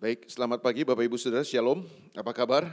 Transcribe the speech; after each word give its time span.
Baik, 0.00 0.32
selamat 0.32 0.64
pagi 0.64 0.80
Bapak 0.80 1.04
Ibu 1.04 1.20
Saudara, 1.20 1.44
Shalom. 1.44 1.84
Apa 2.16 2.32
kabar? 2.32 2.64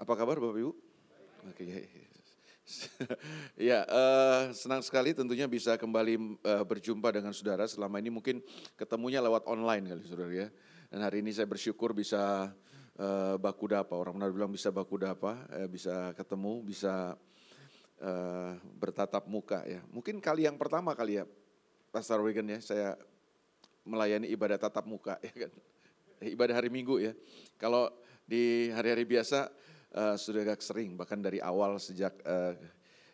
Apa 0.00 0.16
kabar 0.16 0.40
Bapak 0.40 0.56
Ibu? 0.56 0.72
Oke. 1.52 1.84
ya, 3.60 3.84
uh, 3.84 4.48
senang 4.56 4.80
sekali 4.80 5.12
tentunya 5.12 5.44
bisa 5.44 5.76
kembali 5.76 6.40
uh, 6.40 6.64
berjumpa 6.64 7.12
dengan 7.12 7.36
saudara. 7.36 7.68
Selama 7.68 8.00
ini 8.00 8.08
mungkin 8.08 8.40
ketemunya 8.80 9.20
lewat 9.20 9.44
online 9.52 9.84
kali 9.84 10.00
saudara 10.08 10.32
ya. 10.32 10.48
Dan 10.88 11.04
hari 11.04 11.20
ini 11.20 11.36
saya 11.36 11.44
bersyukur 11.44 11.92
bisa 11.92 12.48
uh, 12.96 13.36
baku 13.36 13.68
dapa. 13.68 13.92
Orang 13.92 14.16
benar 14.16 14.32
bilang 14.32 14.48
bisa 14.48 14.72
baku 14.72 14.96
dapa, 14.96 15.44
uh, 15.60 15.68
bisa 15.68 16.16
ketemu, 16.16 16.64
bisa 16.64 17.20
uh, 18.00 18.56
bertatap 18.80 19.28
muka 19.28 19.60
ya. 19.68 19.84
Mungkin 19.92 20.24
kali 20.24 20.48
yang 20.48 20.56
pertama 20.56 20.96
kali 20.96 21.20
ya, 21.20 21.28
Pastor 21.92 22.24
Wigan 22.24 22.48
ya, 22.48 22.64
saya 22.64 22.96
melayani 23.90 24.30
ibadah 24.30 24.56
tatap 24.56 24.86
muka 24.86 25.18
ya 25.26 25.34
kan. 25.46 25.52
Ibadah 26.20 26.54
hari 26.54 26.70
Minggu 26.70 27.02
ya. 27.02 27.12
Kalau 27.58 27.90
di 28.22 28.70
hari-hari 28.70 29.02
biasa 29.02 29.50
uh, 29.98 30.14
sudah 30.14 30.46
agak 30.46 30.62
sering 30.62 30.94
bahkan 30.94 31.18
dari 31.18 31.42
awal 31.42 31.82
sejak 31.82 32.14
uh, 32.22 32.54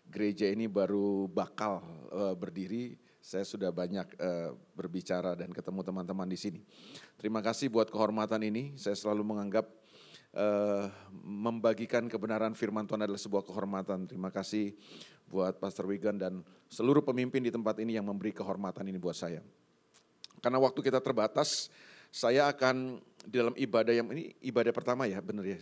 gereja 0.06 0.46
ini 0.46 0.68
baru 0.68 1.26
bakal 1.26 1.80
uh, 2.12 2.34
berdiri 2.36 2.94
saya 3.26 3.42
sudah 3.42 3.74
banyak 3.74 4.06
uh, 4.22 4.54
berbicara 4.78 5.34
dan 5.34 5.50
ketemu 5.50 5.82
teman-teman 5.82 6.30
di 6.30 6.38
sini. 6.38 6.62
Terima 7.18 7.42
kasih 7.42 7.66
buat 7.74 7.90
kehormatan 7.90 8.38
ini. 8.46 8.78
Saya 8.78 8.94
selalu 8.94 9.26
menganggap 9.26 9.66
uh, 10.30 10.86
membagikan 11.26 12.06
kebenaran 12.06 12.54
firman 12.54 12.86
Tuhan 12.86 13.02
adalah 13.02 13.18
sebuah 13.18 13.42
kehormatan. 13.42 14.06
Terima 14.06 14.30
kasih 14.30 14.78
buat 15.26 15.58
Pastor 15.58 15.90
Wigan 15.90 16.22
dan 16.22 16.46
seluruh 16.70 17.02
pemimpin 17.02 17.42
di 17.42 17.50
tempat 17.50 17.82
ini 17.82 17.98
yang 17.98 18.06
memberi 18.06 18.30
kehormatan 18.30 18.86
ini 18.86 18.98
buat 19.02 19.18
saya. 19.18 19.42
Karena 20.40 20.58
waktu 20.60 20.80
kita 20.84 21.00
terbatas, 21.00 21.68
saya 22.12 22.48
akan 22.48 23.00
di 23.26 23.36
dalam 23.36 23.54
ibadah 23.58 23.92
yang 23.92 24.06
ini 24.14 24.32
ibadah 24.40 24.70
pertama 24.70 25.04
ya, 25.10 25.18
benar 25.18 25.42
ya 25.42 25.58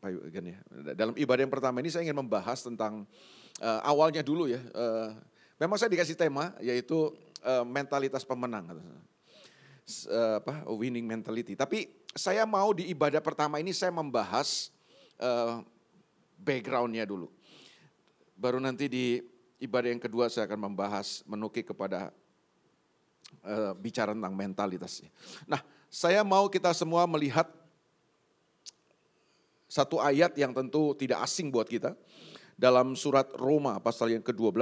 Pak 0.00 0.10
Yugan 0.16 0.56
ya. 0.56 0.58
Dalam 0.96 1.14
ibadah 1.18 1.42
yang 1.44 1.52
pertama 1.52 1.76
ini 1.84 1.92
saya 1.92 2.08
ingin 2.08 2.16
membahas 2.16 2.64
tentang 2.64 3.04
uh, 3.60 3.80
awalnya 3.84 4.24
dulu 4.24 4.48
ya. 4.48 4.60
Uh, 4.72 5.12
memang 5.60 5.76
saya 5.76 5.92
dikasih 5.92 6.16
tema 6.16 6.56
yaitu 6.64 7.12
uh, 7.44 7.64
mentalitas 7.68 8.24
pemenang. 8.24 8.80
Uh, 10.06 10.40
apa 10.40 10.64
winning 10.70 11.04
mentality. 11.04 11.52
Tapi 11.58 11.90
saya 12.14 12.46
mau 12.46 12.70
di 12.72 12.88
ibadah 12.88 13.20
pertama 13.20 13.58
ini 13.58 13.74
saya 13.74 13.92
membahas 13.92 14.70
uh, 15.20 15.60
backgroundnya 16.40 17.04
dulu. 17.04 17.28
Baru 18.40 18.56
nanti 18.56 18.88
di 18.88 19.20
ibadah 19.60 19.92
yang 19.92 20.00
kedua 20.00 20.32
saya 20.32 20.48
akan 20.48 20.72
membahas 20.72 21.20
menukik 21.28 21.74
kepada 21.74 22.08
uh, 23.44 23.72
bicara 23.76 24.12
tentang 24.16 24.34
mentalitasnya. 24.34 25.08
Nah, 25.44 25.60
saya 25.90 26.22
mau 26.22 26.46
kita 26.46 26.70
semua 26.70 27.04
melihat 27.10 27.50
satu 29.70 30.02
ayat 30.02 30.34
yang 30.34 30.50
tentu 30.50 30.98
tidak 30.98 31.22
asing 31.22 31.50
buat 31.50 31.70
kita. 31.70 31.94
Dalam 32.58 32.92
surat 32.98 33.30
Roma 33.38 33.78
pasal 33.80 34.12
yang 34.18 34.20
ke-12. 34.20 34.58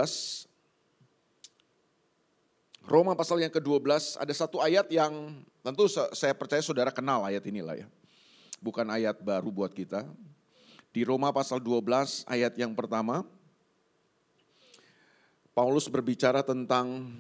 Roma 2.89 3.12
pasal 3.12 3.43
yang 3.43 3.53
ke-12 3.53 4.17
ada 4.17 4.33
satu 4.33 4.65
ayat 4.65 4.89
yang 4.89 5.37
tentu 5.61 5.89
saya 5.92 6.33
percaya 6.33 6.65
saudara 6.65 6.89
kenal 6.92 7.25
ayat 7.25 7.45
inilah 7.48 7.85
ya. 7.85 7.89
Bukan 8.61 8.87
ayat 8.89 9.19
baru 9.20 9.48
buat 9.48 9.73
kita. 9.73 10.09
Di 10.92 11.05
Roma 11.05 11.33
pasal 11.33 11.61
12 11.61 12.29
ayat 12.29 12.53
yang 12.57 12.73
pertama. 12.77 13.25
Paulus 15.57 15.91
berbicara 15.91 16.45
tentang 16.47 17.11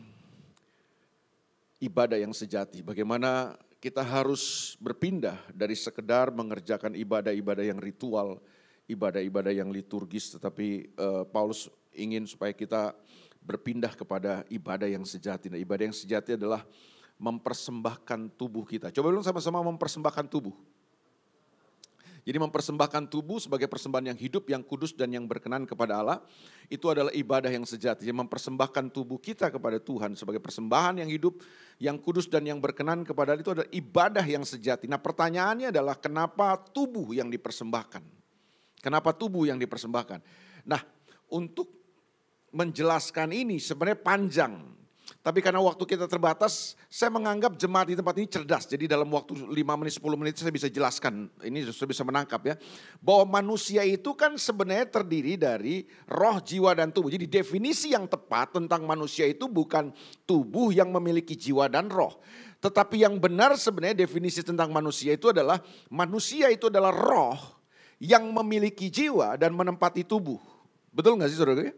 ibadah 1.78 2.18
yang 2.18 2.34
sejati. 2.34 2.82
Bagaimana 2.82 3.54
kita 3.78 4.02
harus 4.02 4.74
berpindah 4.82 5.38
dari 5.54 5.78
sekedar 5.78 6.34
mengerjakan 6.34 6.98
ibadah-ibadah 6.98 7.62
yang 7.62 7.78
ritual, 7.78 8.42
ibadah-ibadah 8.90 9.54
yang 9.54 9.70
liturgis, 9.70 10.34
tetapi 10.34 10.90
uh, 10.98 11.22
Paulus 11.30 11.70
ingin 11.94 12.26
supaya 12.26 12.50
kita 12.50 12.94
berpindah 13.38 13.94
kepada 13.94 14.42
ibadah 14.50 14.90
yang 14.90 15.06
sejati. 15.06 15.46
Nah, 15.48 15.60
ibadah 15.62 15.86
yang 15.86 15.96
sejati 15.96 16.34
adalah 16.34 16.66
mempersembahkan 17.18 18.34
tubuh 18.34 18.66
kita. 18.66 18.90
Coba 18.94 19.14
dulu 19.14 19.22
sama-sama 19.22 19.62
mempersembahkan 19.62 20.26
tubuh. 20.30 20.54
Jadi 22.28 22.44
mempersembahkan 22.44 23.08
tubuh 23.08 23.40
sebagai 23.40 23.72
persembahan 23.72 24.12
yang 24.12 24.18
hidup, 24.20 24.52
yang 24.52 24.60
kudus 24.60 24.92
dan 24.92 25.08
yang 25.08 25.24
berkenan 25.24 25.64
kepada 25.64 26.04
Allah, 26.04 26.20
itu 26.68 26.84
adalah 26.92 27.08
ibadah 27.16 27.48
yang 27.48 27.64
sejati. 27.64 28.04
Jadi 28.04 28.12
mempersembahkan 28.12 28.92
tubuh 28.92 29.16
kita 29.16 29.48
kepada 29.48 29.80
Tuhan 29.80 30.12
sebagai 30.12 30.36
persembahan 30.36 31.00
yang 31.00 31.08
hidup, 31.08 31.40
yang 31.80 31.96
kudus 31.96 32.28
dan 32.28 32.44
yang 32.44 32.60
berkenan 32.60 33.00
kepada 33.08 33.32
Allah 33.32 33.40
itu 33.40 33.52
adalah 33.56 33.70
ibadah 33.72 34.20
yang 34.28 34.44
sejati. 34.44 34.84
Nah 34.84 35.00
pertanyaannya 35.00 35.72
adalah 35.72 35.96
kenapa 35.96 36.60
tubuh 36.60 37.16
yang 37.16 37.32
dipersembahkan? 37.32 38.04
Kenapa 38.84 39.16
tubuh 39.16 39.48
yang 39.48 39.56
dipersembahkan? 39.56 40.20
Nah 40.68 40.84
untuk 41.32 41.72
menjelaskan 42.52 43.32
ini 43.32 43.56
sebenarnya 43.56 44.04
panjang. 44.04 44.77
Tapi 45.28 45.44
karena 45.44 45.60
waktu 45.60 45.84
kita 45.84 46.08
terbatas, 46.08 46.72
saya 46.88 47.12
menganggap 47.12 47.52
jemaat 47.60 47.92
di 47.92 48.00
tempat 48.00 48.16
ini 48.16 48.32
cerdas. 48.32 48.64
Jadi 48.64 48.88
dalam 48.88 49.12
waktu 49.12 49.36
5 49.36 49.52
menit, 49.76 50.00
10 50.00 50.16
menit 50.16 50.40
saya 50.40 50.48
bisa 50.48 50.72
jelaskan. 50.72 51.28
Ini 51.44 51.68
sudah 51.68 51.84
bisa 51.84 52.00
menangkap 52.00 52.40
ya. 52.48 52.56
Bahwa 52.96 53.36
manusia 53.36 53.84
itu 53.84 54.16
kan 54.16 54.40
sebenarnya 54.40 54.88
terdiri 54.88 55.36
dari 55.36 55.84
roh, 56.08 56.40
jiwa, 56.40 56.72
dan 56.72 56.96
tubuh. 56.96 57.12
Jadi 57.12 57.28
definisi 57.28 57.92
yang 57.92 58.08
tepat 58.08 58.56
tentang 58.56 58.88
manusia 58.88 59.28
itu 59.28 59.52
bukan 59.52 59.92
tubuh 60.24 60.72
yang 60.72 60.88
memiliki 60.96 61.36
jiwa 61.36 61.68
dan 61.68 61.92
roh. 61.92 62.24
Tetapi 62.64 63.04
yang 63.04 63.20
benar 63.20 63.52
sebenarnya 63.60 64.08
definisi 64.08 64.40
tentang 64.40 64.72
manusia 64.72 65.12
itu 65.12 65.28
adalah 65.28 65.60
manusia 65.92 66.48
itu 66.48 66.72
adalah 66.72 66.88
roh 66.88 67.36
yang 68.00 68.32
memiliki 68.32 68.88
jiwa 68.88 69.36
dan 69.36 69.52
menempati 69.52 70.08
tubuh. 70.08 70.40
Betul 70.88 71.20
nggak 71.20 71.28
sih 71.28 71.36
saudara? 71.36 71.68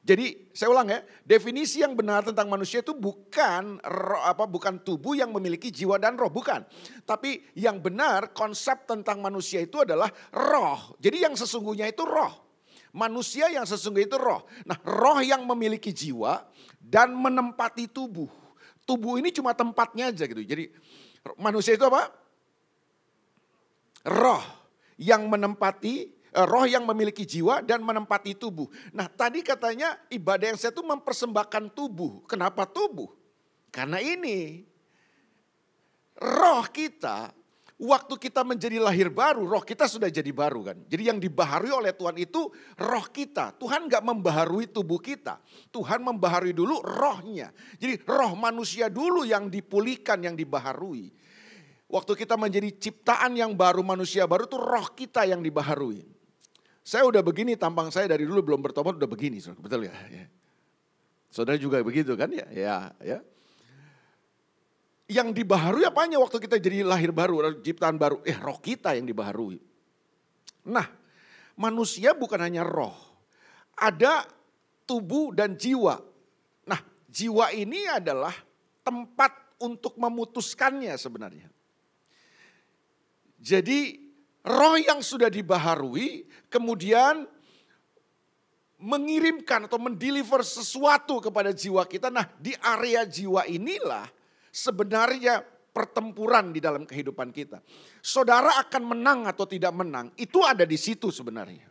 Jadi 0.00 0.48
saya 0.56 0.72
ulang 0.72 0.88
ya, 0.88 1.04
definisi 1.28 1.84
yang 1.84 1.92
benar 1.92 2.24
tentang 2.24 2.48
manusia 2.48 2.80
itu 2.80 2.96
bukan 2.96 3.76
roh, 3.84 4.24
apa 4.24 4.48
bukan 4.48 4.80
tubuh 4.80 5.12
yang 5.12 5.28
memiliki 5.28 5.68
jiwa 5.68 6.00
dan 6.00 6.16
roh, 6.16 6.32
bukan. 6.32 6.64
Tapi 7.04 7.52
yang 7.52 7.84
benar 7.84 8.32
konsep 8.32 8.88
tentang 8.88 9.20
manusia 9.20 9.60
itu 9.60 9.84
adalah 9.84 10.08
roh. 10.32 10.96
Jadi 10.96 11.28
yang 11.28 11.36
sesungguhnya 11.36 11.84
itu 11.92 12.08
roh. 12.08 12.32
Manusia 12.96 13.52
yang 13.52 13.68
sesungguhnya 13.68 14.08
itu 14.08 14.18
roh. 14.18 14.48
Nah, 14.64 14.80
roh 14.88 15.20
yang 15.20 15.44
memiliki 15.44 15.92
jiwa 15.92 16.48
dan 16.80 17.12
menempati 17.12 17.92
tubuh. 17.92 18.26
Tubuh 18.88 19.20
ini 19.20 19.30
cuma 19.36 19.52
tempatnya 19.52 20.10
aja 20.10 20.24
gitu. 20.24 20.40
Jadi 20.40 20.72
manusia 21.36 21.76
itu 21.76 21.84
apa? 21.84 22.08
Roh 24.08 24.42
yang 24.96 25.28
menempati 25.28 26.19
roh 26.34 26.66
yang 26.66 26.86
memiliki 26.86 27.26
jiwa 27.26 27.62
dan 27.62 27.82
menempati 27.82 28.38
tubuh. 28.38 28.70
Nah 28.94 29.10
tadi 29.10 29.42
katanya 29.42 29.98
ibadah 30.10 30.54
yang 30.54 30.58
saya 30.58 30.70
itu 30.70 30.82
mempersembahkan 30.82 31.74
tubuh. 31.74 32.22
Kenapa 32.30 32.66
tubuh? 32.66 33.10
Karena 33.70 33.98
ini 33.98 34.66
roh 36.18 36.66
kita 36.70 37.34
waktu 37.80 38.14
kita 38.20 38.44
menjadi 38.44 38.76
lahir 38.76 39.08
baru, 39.08 39.48
roh 39.48 39.64
kita 39.64 39.88
sudah 39.88 40.12
jadi 40.12 40.28
baru 40.30 40.70
kan. 40.70 40.76
Jadi 40.84 41.02
yang 41.08 41.18
dibaharui 41.18 41.72
oleh 41.72 41.96
Tuhan 41.96 42.20
itu 42.20 42.52
roh 42.76 43.06
kita. 43.08 43.56
Tuhan 43.56 43.88
nggak 43.88 44.04
membaharui 44.04 44.68
tubuh 44.68 45.00
kita. 45.00 45.40
Tuhan 45.72 46.04
membaharui 46.04 46.52
dulu 46.52 46.84
rohnya. 46.84 47.50
Jadi 47.80 48.04
roh 48.04 48.36
manusia 48.36 48.92
dulu 48.92 49.24
yang 49.24 49.48
dipulihkan, 49.48 50.20
yang 50.20 50.36
dibaharui. 50.36 51.10
Waktu 51.90 52.12
kita 52.14 52.38
menjadi 52.38 52.70
ciptaan 52.70 53.34
yang 53.34 53.58
baru, 53.58 53.82
manusia 53.82 54.22
baru 54.22 54.46
itu 54.46 54.54
roh 54.60 54.86
kita 54.94 55.26
yang 55.26 55.42
dibaharui. 55.42 56.19
Saya 56.80 57.04
udah 57.06 57.20
begini 57.20 57.54
tampang 57.54 57.92
saya 57.92 58.08
dari 58.08 58.24
dulu 58.24 58.40
belum 58.40 58.60
bertobat 58.64 58.96
udah 58.96 59.10
begini, 59.10 59.38
betul 59.60 59.84
ya? 59.86 59.94
ya. 60.08 60.24
Saudara 61.30 61.54
juga 61.60 61.78
begitu 61.84 62.16
kan 62.18 62.32
ya? 62.32 62.46
Ya, 62.50 62.76
ya. 62.98 63.18
Yang 65.10 65.42
dibaharui 65.42 65.86
apanya 65.86 66.18
waktu 66.18 66.38
kita 66.42 66.58
jadi 66.58 66.82
lahir 66.82 67.14
baru, 67.14 67.42
ciptaan 67.62 67.98
baru? 67.98 68.22
Eh 68.26 68.34
roh 68.34 68.58
kita 68.58 68.94
yang 68.94 69.06
dibaharui. 69.06 69.58
Nah, 70.66 70.86
manusia 71.58 72.14
bukan 72.14 72.42
hanya 72.42 72.66
roh. 72.66 72.94
Ada 73.78 74.26
tubuh 74.86 75.34
dan 75.34 75.54
jiwa. 75.54 75.98
Nah, 76.66 76.80
jiwa 77.06 77.54
ini 77.54 77.86
adalah 77.86 78.34
tempat 78.82 79.34
untuk 79.62 79.94
memutuskannya 79.98 80.94
sebenarnya. 80.98 81.48
Jadi 83.40 84.09
roh 84.46 84.76
yang 84.80 85.04
sudah 85.04 85.28
dibaharui 85.28 86.24
kemudian 86.48 87.28
mengirimkan 88.80 89.68
atau 89.68 89.76
mendeliver 89.76 90.40
sesuatu 90.40 91.20
kepada 91.20 91.52
jiwa 91.52 91.84
kita. 91.84 92.08
Nah 92.08 92.24
di 92.40 92.56
area 92.56 93.04
jiwa 93.04 93.44
inilah 93.44 94.08
sebenarnya 94.48 95.44
pertempuran 95.70 96.50
di 96.50 96.58
dalam 96.58 96.88
kehidupan 96.88 97.30
kita. 97.30 97.60
Saudara 98.00 98.56
akan 98.64 98.96
menang 98.96 99.28
atau 99.28 99.44
tidak 99.44 99.70
menang 99.76 100.10
itu 100.16 100.40
ada 100.40 100.64
di 100.64 100.80
situ 100.80 101.12
sebenarnya. 101.12 101.68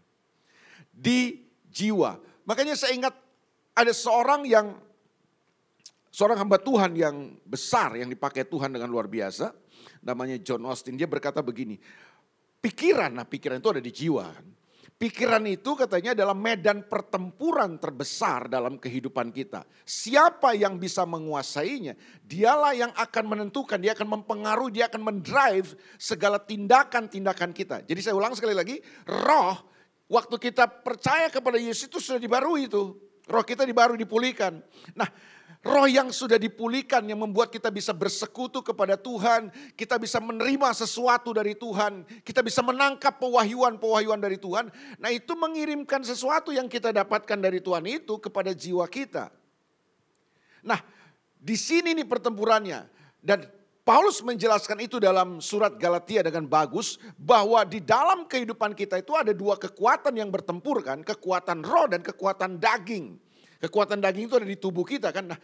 Di 0.94 1.42
jiwa. 1.66 2.18
Makanya 2.46 2.78
saya 2.78 2.94
ingat 2.94 3.14
ada 3.74 3.94
seorang 3.94 4.46
yang 4.46 4.78
seorang 6.10 6.42
hamba 6.42 6.58
Tuhan 6.60 6.94
yang 6.98 7.38
besar 7.46 7.96
yang 7.96 8.10
dipakai 8.10 8.44
Tuhan 8.46 8.74
dengan 8.74 8.90
luar 8.90 9.06
biasa, 9.06 9.54
namanya 10.04 10.36
John 10.42 10.66
Austin. 10.66 10.98
Dia 10.98 11.08
berkata 11.08 11.40
begini, 11.40 11.80
pikiran, 12.60 13.12
nah 13.12 13.26
pikiran 13.26 13.60
itu 13.60 13.70
ada 13.72 13.82
di 13.84 13.92
jiwa 13.92 14.26
kan. 14.30 14.48
Pikiran 15.00 15.48
itu 15.48 15.80
katanya 15.80 16.12
adalah 16.12 16.36
medan 16.36 16.84
pertempuran 16.84 17.80
terbesar 17.80 18.52
dalam 18.52 18.76
kehidupan 18.76 19.32
kita. 19.32 19.64
Siapa 19.88 20.52
yang 20.60 20.76
bisa 20.76 21.08
menguasainya, 21.08 21.96
dialah 22.20 22.76
yang 22.76 22.92
akan 22.92 23.24
menentukan, 23.32 23.80
dia 23.80 23.96
akan 23.96 24.20
mempengaruhi, 24.20 24.76
dia 24.76 24.92
akan 24.92 25.00
mendrive 25.00 25.72
segala 25.96 26.36
tindakan-tindakan 26.36 27.56
kita. 27.56 27.88
Jadi 27.88 28.00
saya 28.04 28.20
ulang 28.20 28.36
sekali 28.36 28.52
lagi, 28.52 28.76
roh 29.08 29.56
waktu 30.12 30.36
kita 30.36 30.68
percaya 30.68 31.32
kepada 31.32 31.56
Yesus 31.56 31.88
itu 31.88 32.04
sudah 32.04 32.20
dibarui 32.20 32.68
itu. 32.68 32.92
Roh 33.24 33.46
kita 33.48 33.64
dibaru 33.64 33.96
dipulihkan. 33.96 34.60
Nah 35.00 35.08
Roh 35.60 35.92
yang 35.92 36.08
sudah 36.16 36.40
dipulihkan 36.40 37.04
yang 37.04 37.20
membuat 37.20 37.52
kita 37.52 37.68
bisa 37.68 37.92
bersekutu 37.92 38.64
kepada 38.64 38.96
Tuhan, 38.96 39.52
kita 39.76 40.00
bisa 40.00 40.24
menerima 40.24 40.72
sesuatu 40.72 41.36
dari 41.36 41.52
Tuhan, 41.52 42.08
kita 42.24 42.40
bisa 42.40 42.64
menangkap 42.64 43.20
pewahyuan-pewahyuan 43.20 44.24
dari 44.24 44.40
Tuhan. 44.40 44.72
Nah, 45.04 45.12
itu 45.12 45.36
mengirimkan 45.36 46.00
sesuatu 46.08 46.56
yang 46.56 46.72
kita 46.72 46.96
dapatkan 46.96 47.36
dari 47.36 47.60
Tuhan 47.60 47.84
itu 47.92 48.16
kepada 48.24 48.56
jiwa 48.56 48.88
kita. 48.88 49.36
Nah, 50.64 50.80
di 51.36 51.60
sini 51.60 51.92
nih 51.92 52.08
pertempurannya 52.08 52.88
dan 53.20 53.44
Paulus 53.84 54.24
menjelaskan 54.24 54.80
itu 54.80 54.96
dalam 54.96 55.44
surat 55.44 55.76
Galatia 55.76 56.24
dengan 56.24 56.48
bagus 56.48 56.96
bahwa 57.20 57.68
di 57.68 57.84
dalam 57.84 58.32
kehidupan 58.32 58.72
kita 58.80 59.04
itu 59.04 59.12
ada 59.12 59.36
dua 59.36 59.60
kekuatan 59.60 60.16
yang 60.16 60.32
bertempur 60.32 60.80
kan, 60.88 61.04
kekuatan 61.04 61.68
roh 61.68 61.84
dan 61.92 62.00
kekuatan 62.00 62.64
daging. 62.64 63.20
Kekuatan 63.60 64.00
daging 64.00 64.32
itu 64.32 64.36
ada 64.40 64.48
di 64.48 64.56
tubuh 64.56 64.88
kita 64.88 65.12
kan. 65.12 65.36
Nah, 65.36 65.40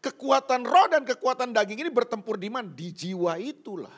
kekuatan 0.00 0.64
roh 0.64 0.88
dan 0.88 1.04
kekuatan 1.04 1.52
daging 1.52 1.84
ini 1.84 1.90
bertempur 1.92 2.40
di 2.40 2.48
mana? 2.48 2.64
Di 2.72 2.88
jiwa 2.88 3.36
itulah. 3.36 3.92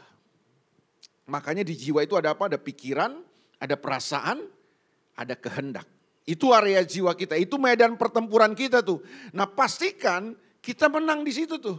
Makanya 1.30 1.62
di 1.62 1.78
jiwa 1.78 2.02
itu 2.02 2.18
ada 2.18 2.34
apa? 2.34 2.50
Ada 2.50 2.58
pikiran, 2.58 3.22
ada 3.62 3.78
perasaan, 3.78 4.42
ada 5.14 5.38
kehendak. 5.38 5.86
Itu 6.26 6.50
area 6.50 6.82
jiwa 6.82 7.14
kita, 7.14 7.38
itu 7.38 7.54
medan 7.58 7.94
pertempuran 7.94 8.58
kita 8.58 8.82
tuh. 8.82 9.02
Nah 9.30 9.46
pastikan 9.46 10.34
kita 10.58 10.90
menang 10.90 11.22
di 11.22 11.30
situ 11.30 11.62
tuh. 11.62 11.78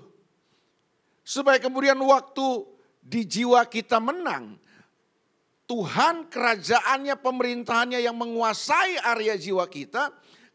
Supaya 1.22 1.60
kemudian 1.62 2.00
waktu 2.00 2.66
di 3.04 3.28
jiwa 3.28 3.68
kita 3.68 4.00
menang, 4.00 4.58
Tuhan 5.70 6.28
kerajaannya, 6.28 7.16
pemerintahannya 7.20 8.00
yang 8.04 8.18
menguasai 8.18 9.00
area 9.00 9.40
jiwa 9.40 9.64
kita, 9.72 10.12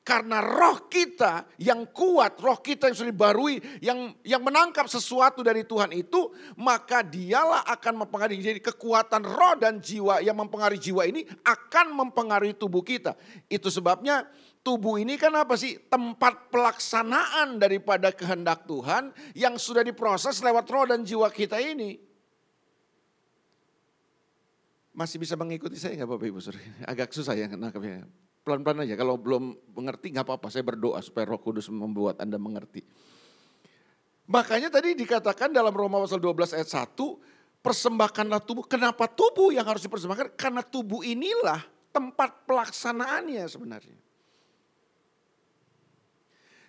karena 0.07 0.39
roh 0.39 0.87
kita 0.87 1.51
yang 1.59 1.91
kuat, 1.91 2.39
roh 2.39 2.63
kita 2.63 2.87
yang 2.87 2.95
sudah 2.95 3.11
dibarui, 3.11 3.59
yang 3.83 4.15
yang 4.23 4.39
menangkap 4.39 4.87
sesuatu 4.87 5.43
dari 5.43 5.67
Tuhan 5.67 5.91
itu, 5.91 6.31
maka 6.55 7.03
dialah 7.03 7.67
akan 7.67 8.07
mempengaruhi. 8.07 8.39
Jadi 8.39 8.63
kekuatan 8.63 9.27
roh 9.27 9.59
dan 9.59 9.83
jiwa 9.83 10.23
yang 10.23 10.39
mempengaruhi 10.39 10.79
jiwa 10.79 11.11
ini 11.11 11.27
akan 11.43 11.91
mempengaruhi 11.91 12.55
tubuh 12.55 12.87
kita. 12.87 13.19
Itu 13.51 13.67
sebabnya 13.67 14.31
tubuh 14.63 14.95
ini 15.03 15.19
kan 15.19 15.35
apa 15.35 15.59
sih? 15.59 15.75
Tempat 15.91 16.55
pelaksanaan 16.55 17.59
daripada 17.59 18.15
kehendak 18.15 18.63
Tuhan 18.71 19.11
yang 19.35 19.59
sudah 19.59 19.83
diproses 19.83 20.39
lewat 20.39 20.71
roh 20.71 20.87
dan 20.87 21.03
jiwa 21.03 21.27
kita 21.35 21.59
ini. 21.59 21.99
Masih 24.95 25.19
bisa 25.19 25.35
mengikuti 25.35 25.75
saya 25.75 25.99
nggak 25.99 26.15
Bapak 26.15 26.27
Ibu? 26.31 26.39
Agak 26.87 27.11
susah 27.11 27.35
ya 27.35 27.51
nangkapnya 27.51 28.07
pelan-pelan 28.47 28.87
aja. 28.87 28.95
Kalau 28.95 29.19
belum 29.19 29.59
mengerti 29.75 30.15
nggak 30.15 30.23
apa-apa. 30.23 30.47
Saya 30.55 30.63
berdoa 30.63 31.03
supaya 31.03 31.27
Roh 31.27 31.43
Kudus 31.43 31.67
membuat 31.67 32.23
Anda 32.23 32.39
mengerti. 32.39 32.87
Makanya 34.31 34.71
tadi 34.71 34.95
dikatakan 34.95 35.51
dalam 35.51 35.75
Roma 35.75 35.99
pasal 35.99 36.23
12 36.23 36.55
ayat 36.55 36.71
1, 36.71 36.95
persembahkanlah 37.59 38.39
tubuh. 38.47 38.63
Kenapa 38.71 39.11
tubuh 39.11 39.51
yang 39.51 39.67
harus 39.67 39.83
dipersembahkan? 39.83 40.39
Karena 40.39 40.63
tubuh 40.63 41.03
inilah 41.03 41.67
tempat 41.91 42.47
pelaksanaannya 42.47 43.43
sebenarnya. 43.51 43.99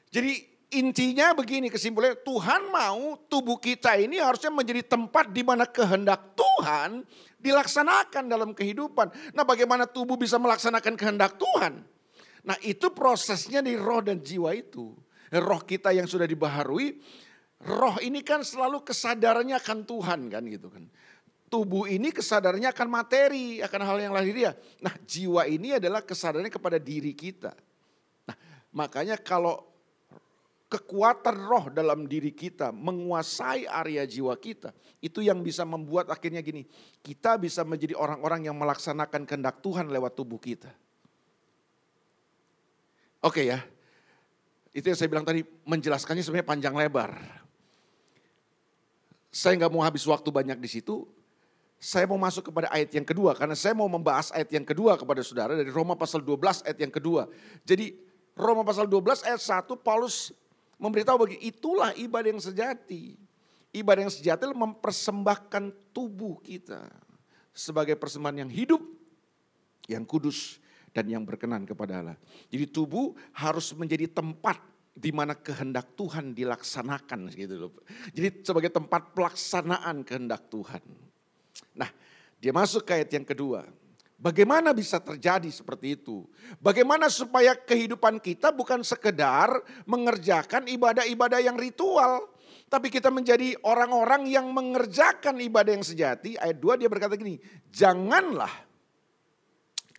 Jadi 0.09 0.56
intinya 0.71 1.31
begini 1.31 1.71
kesimpulannya, 1.71 2.19
Tuhan 2.23 2.67
mau 2.67 3.15
tubuh 3.31 3.55
kita 3.55 3.95
ini 3.95 4.19
harusnya 4.19 4.51
menjadi 4.51 4.83
tempat 4.83 5.31
di 5.31 5.43
mana 5.43 5.63
kehendak 5.63 6.35
Tuhan 6.35 7.07
dilaksanakan 7.39 8.27
dalam 8.27 8.51
kehidupan. 8.51 9.31
Nah 9.31 9.43
bagaimana 9.47 9.87
tubuh 9.87 10.19
bisa 10.19 10.35
melaksanakan 10.35 10.93
kehendak 10.99 11.39
Tuhan? 11.39 11.85
Nah 12.43 12.57
itu 12.63 12.91
prosesnya 12.91 13.63
di 13.63 13.79
roh 13.79 14.03
dan 14.03 14.19
jiwa 14.19 14.51
itu. 14.55 14.91
Roh 15.27 15.61
kita 15.63 15.91
yang 15.91 16.07
sudah 16.07 16.23
dibaharui, 16.23 16.99
roh 17.67 17.99
ini 17.99 18.23
kan 18.23 18.43
selalu 18.43 18.83
kesadarannya 18.83 19.59
akan 19.59 19.83
Tuhan 19.83 20.19
kan 20.31 20.43
gitu 20.47 20.67
kan. 20.71 20.87
Tubuh 21.47 21.87
ini 21.87 22.11
kesadarannya 22.11 22.75
akan 22.75 22.87
materi, 22.91 23.63
akan 23.63 23.81
hal 23.87 23.97
yang 24.03 24.11
lahiriah. 24.11 24.51
Nah 24.83 24.91
jiwa 25.07 25.47
ini 25.47 25.79
adalah 25.79 26.03
kesadarannya 26.03 26.51
kepada 26.51 26.75
diri 26.75 27.15
kita. 27.15 27.55
Nah 28.27 28.35
makanya 28.75 29.15
kalau 29.15 29.76
kekuatan 30.67 31.35
roh 31.47 31.65
dalam 31.71 32.05
diri 32.11 32.35
kita 32.35 32.75
menguasai 32.75 33.63
area 33.63 34.03
jiwa 34.03 34.35
kita. 34.35 34.75
Itu 34.99 35.23
yang 35.23 35.39
bisa 35.39 35.63
membuat 35.63 36.11
akhirnya 36.11 36.43
gini, 36.43 36.67
kita 36.99 37.39
bisa 37.39 37.63
menjadi 37.63 37.95
orang-orang 37.95 38.51
yang 38.51 38.55
melaksanakan 38.59 39.23
kehendak 39.23 39.63
Tuhan 39.63 39.87
lewat 39.87 40.13
tubuh 40.19 40.39
kita. 40.39 40.69
Oke 43.23 43.47
ya, 43.47 43.63
itu 44.75 44.85
yang 44.85 44.97
saya 44.99 45.09
bilang 45.09 45.25
tadi 45.25 45.41
menjelaskannya 45.65 46.21
sebenarnya 46.21 46.47
panjang 46.47 46.75
lebar. 46.75 47.17
Saya 49.33 49.57
nggak 49.57 49.71
mau 49.73 49.81
habis 49.81 50.03
waktu 50.05 50.29
banyak 50.29 50.59
di 50.59 50.69
situ. 50.69 51.07
Saya 51.77 52.09
mau 52.09 52.17
masuk 52.17 52.49
kepada 52.49 52.73
ayat 52.73 52.89
yang 52.89 53.05
kedua 53.05 53.37
karena 53.37 53.53
saya 53.53 53.77
mau 53.77 53.85
membahas 53.85 54.33
ayat 54.33 54.49
yang 54.49 54.65
kedua 54.65 54.97
kepada 54.97 55.21
saudara 55.21 55.53
dari 55.53 55.69
Roma 55.69 55.93
pasal 55.93 56.25
12 56.25 56.65
ayat 56.65 56.77
yang 56.81 56.89
kedua. 56.89 57.29
Jadi 57.61 57.93
Roma 58.33 58.65
pasal 58.65 58.89
12 58.89 59.29
ayat 59.29 59.37
1 59.37 59.77
Paulus 59.85 60.33
memberitahu 60.77 61.17
bagi 61.27 61.37
itulah 61.41 61.93
ibadah 61.97 62.29
yang 62.33 62.41
sejati. 62.41 63.17
Ibadah 63.73 64.07
yang 64.07 64.13
sejati 64.13 64.47
adalah 64.47 64.57
mempersembahkan 64.57 65.93
tubuh 65.93 66.39
kita 66.41 66.87
sebagai 67.51 67.97
persembahan 67.99 68.47
yang 68.47 68.51
hidup, 68.53 68.81
yang 69.89 70.05
kudus 70.07 70.61
dan 70.95 71.09
yang 71.09 71.21
berkenan 71.25 71.67
kepada 71.67 72.01
Allah. 72.01 72.17
Jadi 72.49 72.65
tubuh 72.69 73.13
harus 73.35 73.73
menjadi 73.75 74.09
tempat 74.09 74.57
di 74.97 75.13
mana 75.13 75.37
kehendak 75.37 75.93
Tuhan 75.93 76.33
dilaksanakan 76.33 77.29
gitu 77.37 77.69
loh. 77.69 77.73
Jadi 78.09 78.41
sebagai 78.41 78.73
tempat 78.73 79.13
pelaksanaan 79.13 80.01
kehendak 80.01 80.49
Tuhan. 80.49 80.81
Nah, 81.77 81.89
dia 82.41 82.49
masuk 82.49 82.81
ke 82.81 82.97
ayat 82.97 83.09
yang 83.13 83.25
kedua. 83.25 83.65
Bagaimana 84.17 84.73
bisa 84.73 84.97
terjadi 84.97 85.45
seperti 85.53 85.93
itu? 85.93 86.25
Bagaimana 86.57 87.05
supaya 87.05 87.53
kehidupan 87.53 88.17
kita 88.17 88.49
bukan 88.49 88.81
sekedar 88.81 89.61
mengerjakan 89.85 90.65
ibadah-ibadah 90.65 91.37
yang 91.37 91.53
ritual, 91.53 92.25
tapi 92.65 92.89
kita 92.89 93.13
menjadi 93.13 93.53
orang-orang 93.61 94.25
yang 94.25 94.49
mengerjakan 94.49 95.37
ibadah 95.37 95.77
yang 95.77 95.85
sejati. 95.85 96.33
Ayat 96.33 96.57
2 96.57 96.81
dia 96.81 96.89
berkata 96.89 97.13
gini, 97.13 97.37
janganlah 97.69 98.49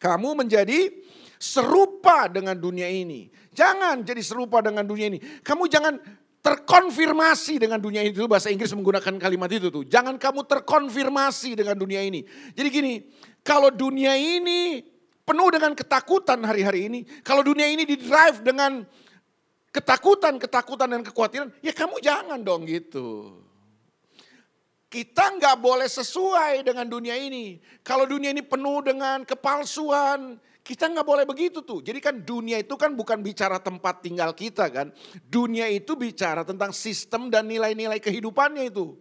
kamu 0.02 0.34
menjadi 0.42 0.90
serupa 1.38 2.26
dengan 2.26 2.58
dunia 2.58 2.90
ini. 2.90 3.30
Jangan 3.54 4.02
jadi 4.02 4.22
serupa 4.22 4.58
dengan 4.58 4.82
dunia 4.82 5.14
ini. 5.14 5.22
Kamu 5.46 5.70
jangan 5.70 5.94
terkonfirmasi 6.42 7.58
dengan 7.58 7.82
dunia. 7.82 8.06
Itu 8.06 8.30
bahasa 8.30 8.50
Inggris 8.50 8.70
menggunakan 8.75 9.18
kalimat 9.18 9.50
itu 9.50 9.70
tuh. 9.70 9.82
Jangan 9.87 10.16
kamu 10.16 10.46
terkonfirmasi 10.46 11.58
dengan 11.58 11.75
dunia 11.75 12.02
ini. 12.02 12.22
Jadi 12.54 12.68
gini, 12.70 13.02
kalau 13.49 13.73
dunia 13.73 14.12
ini 14.12 14.85
penuh 15.25 15.49
dengan 15.49 15.73
ketakutan 15.73 16.45
hari-hari 16.45 16.93
ini, 16.93 17.00
kalau 17.25 17.40
dunia 17.40 17.64
ini 17.64 17.88
didrive 17.88 18.45
dengan 18.45 18.85
ketakutan, 19.73 20.37
ketakutan 20.37 20.93
dan 20.93 21.00
kekhawatiran, 21.00 21.49
ya 21.64 21.73
kamu 21.73 21.97
jangan 22.05 22.45
dong 22.45 22.69
gitu. 22.69 23.40
Kita 24.93 25.37
nggak 25.40 25.57
boleh 25.64 25.88
sesuai 25.88 26.61
dengan 26.61 26.85
dunia 26.85 27.17
ini. 27.17 27.61
Kalau 27.81 28.05
dunia 28.05 28.37
ini 28.37 28.45
penuh 28.45 28.85
dengan 28.85 29.25
kepalsuan, 29.25 30.40
kita 30.64 30.88
nggak 30.88 31.05
boleh 31.05 31.25
begitu 31.25 31.64
tuh. 31.64 31.81
Jadi 31.81 32.05
kan 32.05 32.21
dunia 32.21 32.61
itu 32.61 32.76
kan 32.76 32.93
bukan 32.93 33.21
bicara 33.25 33.61
tempat 33.61 34.05
tinggal 34.05 34.33
kita 34.37 34.69
kan. 34.69 34.93
Dunia 35.25 35.69
itu 35.73 35.97
bicara 35.97 36.45
tentang 36.45 36.73
sistem 36.73 37.33
dan 37.33 37.49
nilai-nilai 37.49 38.00
kehidupannya 38.00 38.69
itu. 38.69 38.97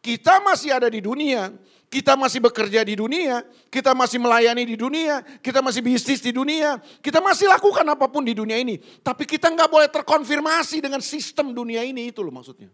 Kita 0.00 0.40
masih 0.40 0.72
ada 0.72 0.88
di 0.88 1.02
dunia, 1.04 1.52
kita 1.90 2.14
masih 2.14 2.38
bekerja 2.38 2.86
di 2.86 2.94
dunia, 2.94 3.42
kita 3.66 3.90
masih 3.98 4.22
melayani 4.22 4.62
di 4.62 4.78
dunia, 4.78 5.26
kita 5.42 5.58
masih 5.58 5.82
bisnis 5.82 6.22
di 6.22 6.30
dunia, 6.30 6.78
kita 7.02 7.18
masih 7.18 7.50
lakukan 7.50 7.82
apa 7.82 8.06
pun 8.06 8.22
di 8.22 8.30
dunia 8.30 8.54
ini. 8.62 8.78
Tapi 8.78 9.26
kita 9.26 9.50
nggak 9.50 9.66
boleh 9.66 9.90
terkonfirmasi 9.90 10.78
dengan 10.78 11.02
sistem 11.02 11.50
dunia 11.50 11.82
ini 11.82 12.14
itu 12.14 12.22
loh 12.22 12.30
maksudnya. 12.30 12.70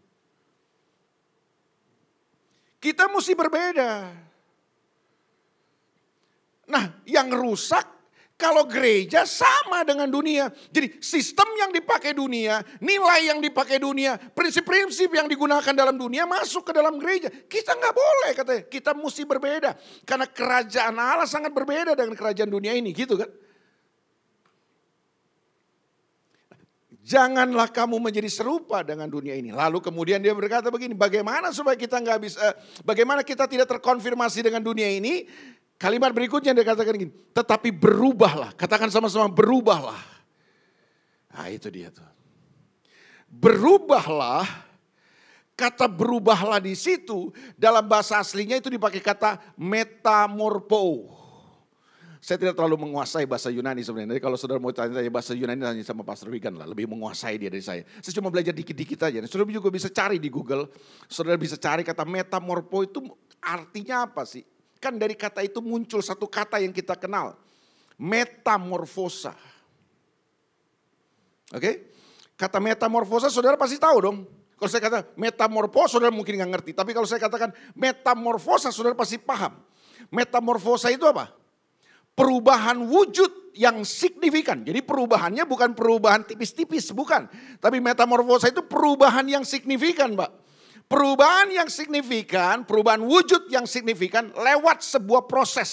Kita 2.76 3.08
mesti 3.08 3.32
berbeda. 3.32 3.90
Nah 6.68 6.84
yang 7.08 7.32
rusak 7.32 7.95
Kalau 8.36 8.68
gereja 8.68 9.24
sama 9.24 9.80
dengan 9.80 10.12
dunia. 10.12 10.52
Jadi 10.68 11.00
sistem 11.00 11.48
yang 11.56 11.72
dipakai 11.72 12.12
dunia, 12.12 12.60
nilai 12.84 13.32
yang 13.32 13.40
dipakai 13.40 13.80
dunia, 13.80 14.20
prinsip-prinsip 14.20 15.08
yang 15.08 15.24
digunakan 15.24 15.72
dalam 15.72 15.96
dunia 15.96 16.28
masuk 16.28 16.68
ke 16.68 16.72
dalam 16.76 17.00
gereja. 17.00 17.32
Kita 17.32 17.72
nggak 17.72 17.94
boleh 17.96 18.30
katanya. 18.36 18.62
Kita 18.68 18.92
mesti 18.92 19.24
berbeda. 19.24 19.70
Karena 20.04 20.28
kerajaan 20.28 21.00
Allah 21.00 21.24
sangat 21.24 21.48
berbeda 21.48 21.96
dengan 21.96 22.12
kerajaan 22.12 22.52
dunia 22.52 22.76
ini 22.76 22.92
gitu 22.92 23.16
kan. 23.16 23.32
Janganlah 27.06 27.72
kamu 27.72 28.02
menjadi 28.02 28.28
serupa 28.28 28.84
dengan 28.84 29.08
dunia 29.08 29.32
ini. 29.32 29.54
Lalu 29.54 29.80
kemudian 29.80 30.20
dia 30.20 30.36
berkata 30.36 30.68
begini, 30.68 30.92
bagaimana 30.92 31.56
supaya 31.56 31.78
kita 31.78 32.02
nggak 32.02 32.18
bisa, 32.18 32.52
bagaimana 32.82 33.24
kita 33.24 33.48
tidak 33.48 33.70
terkonfirmasi 33.70 34.44
dengan 34.44 34.60
dunia 34.60 34.90
ini? 34.92 35.24
Kalimat 35.76 36.08
berikutnya 36.08 36.56
dia 36.56 36.64
katakan 36.64 36.96
gini, 36.96 37.12
tetapi 37.36 37.68
berubahlah. 37.68 38.56
Katakan 38.56 38.88
sama-sama 38.88 39.28
berubahlah. 39.28 40.00
Nah 41.36 41.52
itu 41.52 41.68
dia 41.68 41.92
tuh. 41.92 42.08
Berubahlah, 43.28 44.48
kata 45.52 45.84
berubahlah 45.84 46.64
di 46.64 46.72
situ 46.72 47.28
dalam 47.60 47.84
bahasa 47.84 48.16
aslinya 48.16 48.56
itu 48.56 48.72
dipakai 48.72 49.04
kata 49.04 49.36
metamorpo. 49.60 51.12
Saya 52.24 52.40
tidak 52.40 52.56
terlalu 52.56 52.88
menguasai 52.88 53.28
bahasa 53.28 53.52
Yunani 53.52 53.84
sebenarnya. 53.84 54.16
Jadi 54.16 54.22
kalau 54.24 54.34
saudara 54.40 54.58
mau 54.58 54.72
tanya, 54.72 54.98
tanya 54.98 55.12
bahasa 55.12 55.36
Yunani 55.36 55.60
tanya 55.60 55.84
sama 55.84 56.02
Pastor 56.02 56.32
Wigan 56.32 56.56
lah. 56.56 56.66
Lebih 56.66 56.88
menguasai 56.88 57.36
dia 57.36 57.52
dari 57.52 57.62
saya. 57.62 57.84
Saya 58.00 58.16
cuma 58.16 58.32
belajar 58.32 58.50
dikit-dikit 58.50 58.98
aja. 59.06 59.20
Saudara 59.28 59.52
juga 59.52 59.68
bisa 59.68 59.92
cari 59.92 60.16
di 60.16 60.26
Google. 60.32 60.66
Saudara 61.06 61.36
bisa 61.36 61.54
cari 61.60 61.84
kata 61.84 62.02
metamorpo 62.02 62.82
itu 62.82 63.04
artinya 63.38 64.08
apa 64.08 64.24
sih? 64.26 64.55
Kan 64.76 65.00
dari 65.00 65.16
kata 65.16 65.42
itu 65.42 65.64
muncul 65.64 66.04
satu 66.04 66.28
kata 66.28 66.60
yang 66.60 66.72
kita 66.72 66.96
kenal. 66.96 67.36
Metamorfosa. 67.96 69.32
Oke? 71.54 71.94
Kata 72.36 72.60
metamorfosa 72.60 73.32
saudara 73.32 73.56
pasti 73.56 73.80
tahu 73.80 73.96
dong. 73.98 74.18
Kalau 74.56 74.70
saya 74.72 74.82
kata 74.84 74.98
metamorfosa 75.16 75.96
saudara 75.96 76.12
mungkin 76.12 76.36
nggak 76.36 76.52
ngerti. 76.52 76.70
Tapi 76.76 76.92
kalau 76.92 77.08
saya 77.08 77.20
katakan 77.20 77.52
metamorfosa 77.72 78.68
saudara 78.68 78.96
pasti 78.96 79.16
paham. 79.16 79.56
Metamorfosa 80.12 80.92
itu 80.92 81.08
apa? 81.08 81.32
Perubahan 82.16 82.80
wujud 82.80 83.52
yang 83.56 83.84
signifikan. 83.84 84.64
Jadi 84.64 84.84
perubahannya 84.84 85.44
bukan 85.48 85.72
perubahan 85.72 86.24
tipis-tipis, 86.24 86.92
bukan. 86.92 87.28
Tapi 87.60 87.80
metamorfosa 87.80 88.52
itu 88.52 88.64
perubahan 88.64 89.24
yang 89.28 89.44
signifikan, 89.44 90.16
Pak. 90.16 90.45
Perubahan 90.86 91.50
yang 91.50 91.66
signifikan, 91.66 92.62
perubahan 92.62 93.02
wujud 93.02 93.50
yang 93.50 93.66
signifikan 93.66 94.30
lewat 94.30 94.86
sebuah 94.86 95.26
proses. 95.26 95.70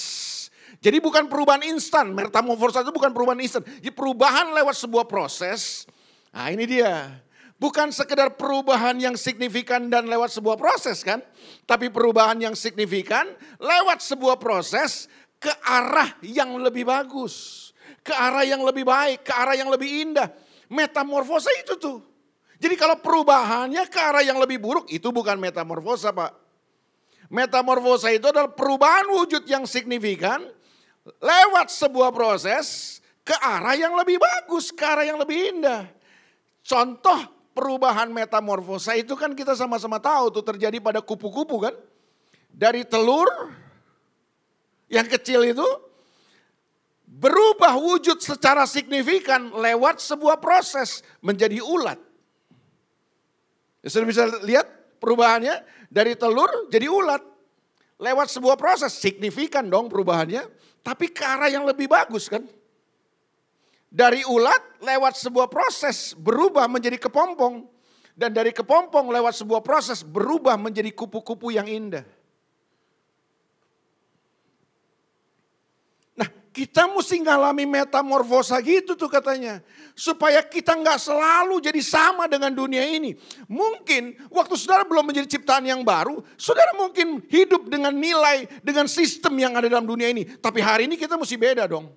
Jadi 0.82 0.98
bukan 0.98 1.30
perubahan 1.30 1.62
instan, 1.70 2.18
metamorfosa 2.18 2.82
itu 2.82 2.90
bukan 2.90 3.14
perubahan 3.14 3.38
instan. 3.40 3.62
Jadi 3.62 3.94
perubahan 3.94 4.52
lewat 4.58 4.74
sebuah 4.74 5.06
proses. 5.06 5.86
Nah 6.34 6.50
ini 6.50 6.66
dia. 6.66 7.24
Bukan 7.62 7.94
sekedar 7.94 8.36
perubahan 8.36 8.98
yang 9.00 9.16
signifikan 9.16 9.88
dan 9.88 10.10
lewat 10.10 10.34
sebuah 10.34 10.58
proses 10.58 11.06
kan. 11.06 11.22
Tapi 11.64 11.88
perubahan 11.94 12.36
yang 12.42 12.58
signifikan 12.58 13.30
lewat 13.62 14.02
sebuah 14.04 14.42
proses 14.42 15.08
ke 15.38 15.54
arah 15.64 16.10
yang 16.26 16.58
lebih 16.60 16.90
bagus. 16.90 17.70
Ke 18.04 18.12
arah 18.12 18.44
yang 18.44 18.66
lebih 18.66 18.84
baik, 18.84 19.24
ke 19.24 19.32
arah 19.32 19.56
yang 19.56 19.72
lebih 19.72 19.88
indah. 20.10 20.28
Metamorfosa 20.68 21.54
itu 21.56 21.80
tuh. 21.80 22.13
Jadi 22.64 22.80
kalau 22.80 22.96
perubahannya 22.96 23.84
ke 23.92 24.00
arah 24.00 24.24
yang 24.24 24.40
lebih 24.40 24.56
buruk 24.56 24.88
itu 24.88 25.12
bukan 25.12 25.36
metamorfosa 25.36 26.16
Pak. 26.16 26.32
Metamorfosa 27.28 28.08
itu 28.16 28.32
adalah 28.32 28.56
perubahan 28.56 29.04
wujud 29.12 29.44
yang 29.44 29.68
signifikan 29.68 30.48
lewat 31.20 31.68
sebuah 31.68 32.16
proses 32.16 33.00
ke 33.28 33.36
arah 33.36 33.76
yang 33.76 33.92
lebih 34.00 34.16
bagus, 34.16 34.72
ke 34.72 34.80
arah 34.80 35.04
yang 35.04 35.20
lebih 35.20 35.60
indah. 35.60 35.92
Contoh 36.64 37.52
perubahan 37.52 38.08
metamorfosa 38.08 38.96
itu 38.96 39.12
kan 39.20 39.36
kita 39.36 39.60
sama-sama 39.60 40.00
tahu 40.00 40.32
tuh 40.32 40.56
terjadi 40.56 40.80
pada 40.80 41.04
kupu-kupu 41.04 41.68
kan. 41.68 41.76
Dari 42.48 42.88
telur 42.88 43.28
yang 44.88 45.12
kecil 45.12 45.52
itu 45.52 45.68
berubah 47.12 47.76
wujud 47.76 48.24
secara 48.24 48.64
signifikan 48.64 49.52
lewat 49.52 50.00
sebuah 50.00 50.40
proses 50.40 51.04
menjadi 51.20 51.60
ulat. 51.60 52.13
Ya, 53.84 53.88
sudah 53.92 54.08
bisa 54.08 54.24
lihat 54.48 54.66
perubahannya 55.04 55.60
dari 55.92 56.16
telur 56.16 56.72
jadi 56.72 56.88
ulat. 56.88 57.22
Lewat 58.00 58.32
sebuah 58.32 58.56
proses, 58.56 58.96
signifikan 58.96 59.68
dong 59.68 59.92
perubahannya. 59.92 60.48
Tapi 60.84 61.12
ke 61.12 61.24
arah 61.24 61.52
yang 61.52 61.64
lebih 61.68 61.88
bagus 61.88 62.28
kan. 62.28 62.44
Dari 63.88 64.26
ulat 64.26 64.82
lewat 64.82 65.20
sebuah 65.20 65.48
proses 65.48 66.18
berubah 66.18 66.66
menjadi 66.68 66.98
kepompong. 66.98 67.68
Dan 68.14 68.34
dari 68.34 68.50
kepompong 68.50 69.12
lewat 69.12 69.38
sebuah 69.38 69.62
proses 69.62 70.02
berubah 70.02 70.58
menjadi 70.58 70.90
kupu-kupu 70.92 71.54
yang 71.54 71.70
indah. 71.70 72.04
Kita 76.54 76.86
mesti 76.86 77.18
ngalami 77.18 77.66
metamorfosa 77.66 78.62
gitu 78.62 78.94
tuh 78.94 79.10
katanya. 79.10 79.58
Supaya 79.98 80.46
kita 80.46 80.78
nggak 80.78 81.02
selalu 81.02 81.58
jadi 81.58 81.82
sama 81.82 82.30
dengan 82.30 82.54
dunia 82.54 82.86
ini. 82.86 83.18
Mungkin 83.50 84.30
waktu 84.30 84.54
saudara 84.54 84.86
belum 84.86 85.10
menjadi 85.10 85.34
ciptaan 85.34 85.66
yang 85.66 85.82
baru, 85.82 86.22
saudara 86.38 86.78
mungkin 86.78 87.26
hidup 87.26 87.74
dengan 87.74 87.90
nilai, 87.98 88.46
dengan 88.62 88.86
sistem 88.86 89.34
yang 89.42 89.58
ada 89.58 89.66
dalam 89.66 89.90
dunia 89.90 90.14
ini. 90.14 90.30
Tapi 90.30 90.62
hari 90.62 90.86
ini 90.86 90.94
kita 90.94 91.18
mesti 91.18 91.42
beda 91.42 91.66
dong. 91.66 91.90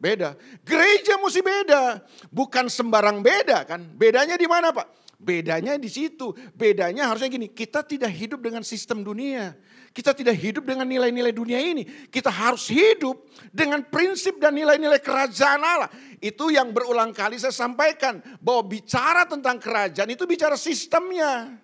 Beda. 0.00 0.40
Gereja 0.64 1.20
mesti 1.20 1.44
beda. 1.44 2.00
Bukan 2.32 2.72
sembarang 2.72 3.20
beda 3.20 3.68
kan. 3.68 3.84
Bedanya 3.92 4.40
di 4.40 4.48
mana 4.48 4.72
Pak? 4.72 4.88
Bedanya 5.20 5.76
di 5.76 5.86
situ. 5.86 6.34
Bedanya 6.56 7.06
harusnya 7.12 7.30
gini, 7.30 7.46
kita 7.52 7.84
tidak 7.86 8.10
hidup 8.10 8.42
dengan 8.42 8.64
sistem 8.66 9.06
dunia. 9.06 9.54
Kita 9.92 10.16
tidak 10.16 10.40
hidup 10.40 10.64
dengan 10.64 10.88
nilai-nilai 10.88 11.36
dunia 11.36 11.60
ini. 11.60 11.84
Kita 12.08 12.32
harus 12.32 12.72
hidup 12.72 13.28
dengan 13.52 13.84
prinsip 13.84 14.40
dan 14.40 14.56
nilai-nilai 14.56 14.96
kerajaan 15.04 15.60
Allah. 15.60 15.92
Itu 16.16 16.48
yang 16.48 16.72
berulang 16.72 17.12
kali 17.12 17.36
saya 17.36 17.52
sampaikan. 17.52 18.24
Bahwa 18.40 18.64
bicara 18.72 19.28
tentang 19.28 19.60
kerajaan 19.60 20.08
itu 20.08 20.24
bicara 20.24 20.56
sistemnya. 20.56 21.60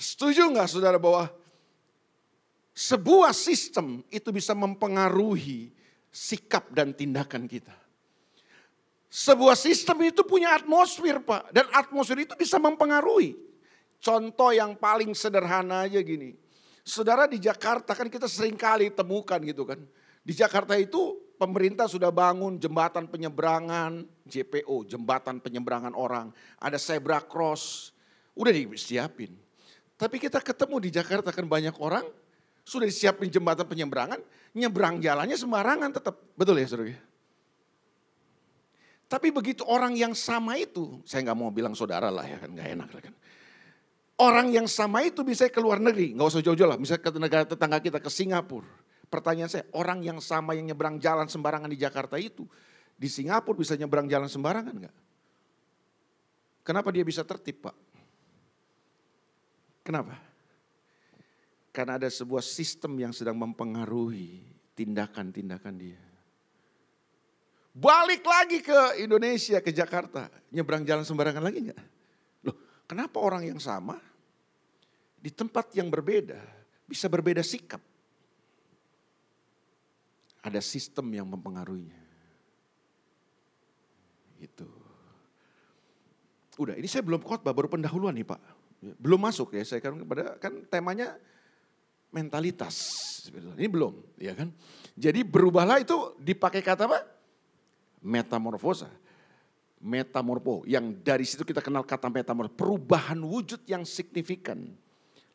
Setuju 0.00 0.48
nggak 0.48 0.68
saudara 0.68 0.96
bahwa 0.96 1.28
sebuah 2.72 3.36
sistem 3.36 4.00
itu 4.08 4.32
bisa 4.32 4.56
mempengaruhi 4.56 5.70
sikap 6.08 6.72
dan 6.72 6.96
tindakan 6.96 7.44
kita. 7.44 7.76
Sebuah 9.12 9.54
sistem 9.54 10.08
itu 10.08 10.24
punya 10.24 10.56
atmosfer 10.56 11.20
Pak. 11.20 11.52
Dan 11.52 11.68
atmosfer 11.68 12.16
itu 12.24 12.32
bisa 12.32 12.56
mempengaruhi. 12.56 13.53
Contoh 14.04 14.52
yang 14.52 14.76
paling 14.76 15.16
sederhana 15.16 15.88
aja 15.88 15.96
gini. 16.04 16.36
Saudara 16.84 17.24
di 17.24 17.40
Jakarta 17.40 17.96
kan 17.96 18.12
kita 18.12 18.28
sering 18.28 18.52
kali 18.52 18.92
temukan 18.92 19.40
gitu 19.40 19.64
kan. 19.64 19.80
Di 20.20 20.36
Jakarta 20.36 20.76
itu 20.76 21.16
pemerintah 21.40 21.88
sudah 21.88 22.12
bangun 22.12 22.60
jembatan 22.60 23.08
penyeberangan, 23.08 24.04
JPO, 24.28 24.84
jembatan 24.84 25.40
penyeberangan 25.40 25.96
orang. 25.96 26.28
Ada 26.60 26.76
zebra 26.76 27.24
cross, 27.24 27.96
udah 28.36 28.52
disiapin. 28.52 29.32
Tapi 29.96 30.20
kita 30.20 30.44
ketemu 30.44 30.84
di 30.84 30.90
Jakarta 30.92 31.32
kan 31.32 31.48
banyak 31.48 31.72
orang 31.80 32.04
sudah 32.60 32.84
disiapin 32.84 33.32
jembatan 33.32 33.64
penyeberangan, 33.64 34.20
nyebrang 34.52 35.00
jalannya 35.00 35.40
sembarangan 35.40 35.96
tetap. 35.96 36.20
Betul 36.36 36.60
ya 36.60 36.68
saudara? 36.68 36.92
Tapi 39.08 39.28
begitu 39.32 39.64
orang 39.64 39.96
yang 39.96 40.12
sama 40.12 40.60
itu, 40.60 41.00
saya 41.08 41.24
nggak 41.24 41.38
mau 41.38 41.48
bilang 41.48 41.72
saudara 41.72 42.12
lah 42.12 42.28
ya 42.28 42.36
kan, 42.36 42.52
nggak 42.52 42.68
enak 42.76 42.90
lah 42.92 43.02
kan. 43.04 43.14
Orang 44.14 44.54
yang 44.54 44.70
sama 44.70 45.02
itu 45.02 45.26
bisa 45.26 45.50
ke 45.50 45.58
luar 45.58 45.82
negeri, 45.82 46.14
nggak 46.14 46.28
usah 46.30 46.42
jauh-jauh 46.42 46.70
lah, 46.70 46.78
bisa 46.78 46.94
ke 46.94 47.10
negara 47.18 47.42
tetangga 47.42 47.82
kita, 47.82 47.98
ke 47.98 48.06
Singapura. 48.06 48.70
Pertanyaan 49.10 49.50
saya, 49.50 49.66
orang 49.74 50.06
yang 50.06 50.22
sama 50.22 50.54
yang 50.54 50.70
nyebrang 50.70 51.02
jalan 51.02 51.26
sembarangan 51.26 51.66
di 51.66 51.78
Jakarta 51.78 52.14
itu, 52.14 52.46
di 52.94 53.10
Singapura 53.10 53.58
bisa 53.58 53.74
nyebrang 53.74 54.06
jalan 54.06 54.30
sembarangan 54.30 54.74
nggak? 54.86 54.96
Kenapa 56.62 56.94
dia 56.94 57.02
bisa 57.02 57.26
tertib 57.26 57.66
Pak? 57.66 57.76
Kenapa? 59.84 60.16
Karena 61.74 61.98
ada 61.98 62.06
sebuah 62.06 62.40
sistem 62.40 62.94
yang 63.02 63.10
sedang 63.10 63.34
mempengaruhi 63.34 64.46
tindakan-tindakan 64.78 65.74
dia. 65.74 66.00
Balik 67.74 68.22
lagi 68.22 68.62
ke 68.62 69.02
Indonesia, 69.02 69.58
ke 69.58 69.74
Jakarta. 69.74 70.30
Nyebrang 70.54 70.86
jalan 70.86 71.02
sembarangan 71.02 71.42
lagi 71.42 71.66
enggak? 71.66 71.82
Kenapa 72.84 73.16
orang 73.20 73.48
yang 73.48 73.60
sama 73.60 73.96
di 75.16 75.32
tempat 75.32 75.72
yang 75.72 75.88
berbeda 75.88 76.40
bisa 76.84 77.08
berbeda 77.08 77.40
sikap? 77.40 77.80
Ada 80.44 80.60
sistem 80.60 81.08
yang 81.08 81.24
mempengaruhinya. 81.24 81.96
Itu. 84.36 84.68
Udah, 86.60 86.76
ini 86.76 86.84
saya 86.84 87.00
belum 87.00 87.24
khotbah, 87.24 87.56
baru 87.56 87.72
pendahuluan 87.72 88.12
nih 88.12 88.28
Pak. 88.28 88.40
Belum 89.00 89.16
masuk 89.16 89.56
ya, 89.56 89.64
saya 89.64 89.80
kan 89.80 89.96
pada 90.04 90.36
kan 90.36 90.60
temanya 90.68 91.16
mentalitas. 92.12 92.76
Ini 93.32 93.66
belum, 93.66 94.20
ya 94.20 94.36
kan? 94.36 94.52
Jadi 94.92 95.24
berubahlah 95.24 95.80
itu 95.80 95.96
dipakai 96.20 96.60
kata 96.60 96.84
apa? 96.84 97.00
Metamorfosa. 98.04 98.92
Metamorfo, 99.84 100.64
yang 100.64 100.96
dari 101.04 101.28
situ 101.28 101.44
kita 101.44 101.60
kenal 101.60 101.84
kata 101.84 102.08
metamorfo. 102.08 102.56
Perubahan 102.56 103.20
wujud 103.20 103.68
yang 103.68 103.84
signifikan 103.84 104.72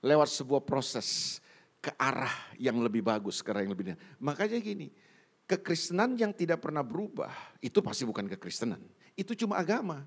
lewat 0.02 0.26
sebuah 0.26 0.66
proses 0.66 1.38
ke 1.78 1.94
arah 1.96 2.34
yang 2.58 2.82
lebih 2.82 3.06
bagus, 3.06 3.46
ke 3.46 3.54
arah 3.54 3.62
yang 3.62 3.78
lebih 3.78 3.94
Makanya 4.18 4.58
gini, 4.58 4.90
kekristenan 5.46 6.18
yang 6.18 6.34
tidak 6.34 6.66
pernah 6.66 6.82
berubah, 6.82 7.30
itu 7.62 7.78
pasti 7.86 8.10
bukan 8.10 8.26
kekristenan. 8.26 8.82
Itu 9.14 9.38
cuma 9.38 9.62
agama. 9.62 10.02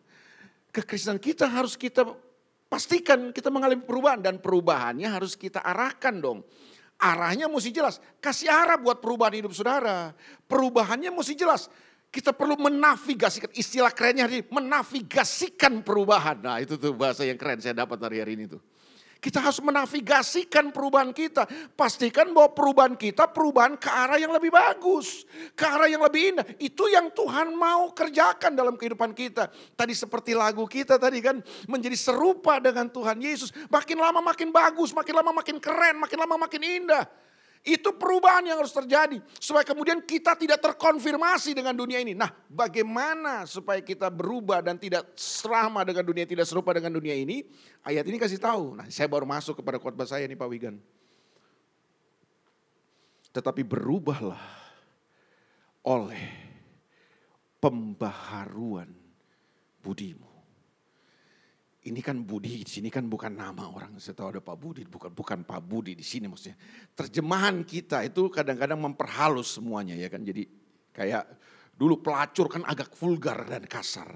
Kekristenan 0.74 1.22
kita 1.22 1.46
harus 1.46 1.78
kita 1.78 2.02
pastikan 2.66 3.30
kita 3.30 3.52
mengalami 3.52 3.84
perubahan 3.84 4.18
dan 4.24 4.40
perubahannya 4.40 5.06
harus 5.06 5.36
kita 5.36 5.60
arahkan 5.60 6.18
dong. 6.18 6.40
Arahnya 6.96 7.50
mesti 7.50 7.74
jelas. 7.74 7.98
Kasih 8.22 8.46
arah 8.46 8.78
buat 8.78 9.02
perubahan 9.02 9.42
hidup 9.42 9.52
saudara. 9.52 10.14
Perubahannya 10.46 11.10
mesti 11.10 11.34
jelas. 11.34 11.66
Kita 12.12 12.36
perlu 12.36 12.60
menavigasikan, 12.60 13.48
istilah 13.56 13.88
kerennya 13.88 14.28
hari 14.28 14.44
ini, 14.44 14.52
menavigasikan 14.52 15.80
perubahan. 15.80 16.44
Nah 16.44 16.60
itu 16.60 16.76
tuh 16.76 16.92
bahasa 16.92 17.24
yang 17.24 17.40
keren 17.40 17.56
saya 17.56 17.72
dapat 17.72 17.96
hari 18.04 18.20
hari 18.20 18.36
ini 18.36 18.52
tuh. 18.52 18.60
Kita 19.22 19.38
harus 19.38 19.62
menavigasikan 19.62 20.74
perubahan 20.74 21.14
kita. 21.14 21.46
Pastikan 21.78 22.34
bahwa 22.34 22.50
perubahan 22.58 22.98
kita 22.98 23.30
perubahan 23.30 23.78
ke 23.78 23.86
arah 23.86 24.18
yang 24.18 24.34
lebih 24.34 24.50
bagus. 24.50 25.22
Ke 25.54 25.62
arah 25.62 25.86
yang 25.86 26.02
lebih 26.02 26.34
indah. 26.34 26.46
Itu 26.58 26.90
yang 26.90 27.06
Tuhan 27.14 27.54
mau 27.54 27.94
kerjakan 27.94 28.58
dalam 28.58 28.74
kehidupan 28.74 29.14
kita. 29.14 29.46
Tadi 29.78 29.94
seperti 29.94 30.34
lagu 30.34 30.66
kita 30.66 30.98
tadi 30.98 31.22
kan. 31.22 31.38
Menjadi 31.70 31.94
serupa 31.94 32.58
dengan 32.58 32.90
Tuhan 32.90 33.22
Yesus. 33.22 33.54
Makin 33.70 33.94
lama 34.02 34.18
makin 34.18 34.50
bagus, 34.50 34.90
makin 34.90 35.14
lama 35.14 35.30
makin 35.30 35.62
keren, 35.62 36.02
makin 36.02 36.18
lama 36.18 36.36
makin 36.42 36.60
indah. 36.60 37.06
Itu 37.62 37.94
perubahan 37.94 38.42
yang 38.42 38.58
harus 38.58 38.74
terjadi. 38.74 39.22
Supaya 39.38 39.62
kemudian 39.62 40.02
kita 40.02 40.34
tidak 40.34 40.58
terkonfirmasi 40.58 41.54
dengan 41.54 41.78
dunia 41.78 42.02
ini. 42.02 42.10
Nah 42.10 42.26
bagaimana 42.50 43.46
supaya 43.46 43.78
kita 43.78 44.10
berubah 44.10 44.58
dan 44.66 44.74
tidak 44.82 45.14
serama 45.14 45.86
dengan 45.86 46.02
dunia, 46.02 46.26
tidak 46.26 46.50
serupa 46.50 46.74
dengan 46.74 46.98
dunia 46.98 47.14
ini. 47.14 47.46
Ayat 47.86 48.02
ini 48.10 48.18
kasih 48.18 48.42
tahu. 48.42 48.74
Nah 48.74 48.90
saya 48.90 49.06
baru 49.06 49.22
masuk 49.30 49.62
kepada 49.62 49.78
khotbah 49.78 50.10
saya 50.10 50.26
nih 50.26 50.34
Pak 50.34 50.48
Wigan. 50.50 50.76
Tetapi 53.30 53.62
berubahlah 53.62 54.42
oleh 55.86 56.26
pembaharuan 57.62 58.90
budimu. 59.86 60.31
Ini 61.82 61.98
kan 61.98 62.22
Budi 62.22 62.62
di 62.62 62.68
sini 62.70 62.86
kan 62.94 63.10
bukan 63.10 63.34
nama 63.34 63.66
orang. 63.66 63.98
Saya 63.98 64.14
tahu 64.14 64.38
ada 64.38 64.40
Pak 64.42 64.54
Budi, 64.54 64.86
bukan 64.86 65.10
bukan 65.10 65.42
Pak 65.42 65.60
Budi 65.66 65.98
di 65.98 66.06
sini 66.06 66.30
maksudnya. 66.30 66.54
Terjemahan 66.94 67.66
kita 67.66 68.06
itu 68.06 68.30
kadang-kadang 68.30 68.78
memperhalus 68.78 69.58
semuanya 69.58 69.98
ya 69.98 70.06
kan. 70.06 70.22
Jadi 70.22 70.46
kayak 70.94 71.26
dulu 71.74 71.98
pelacur 71.98 72.46
kan 72.46 72.62
agak 72.70 72.94
vulgar 72.94 73.42
dan 73.50 73.66
kasar. 73.66 74.14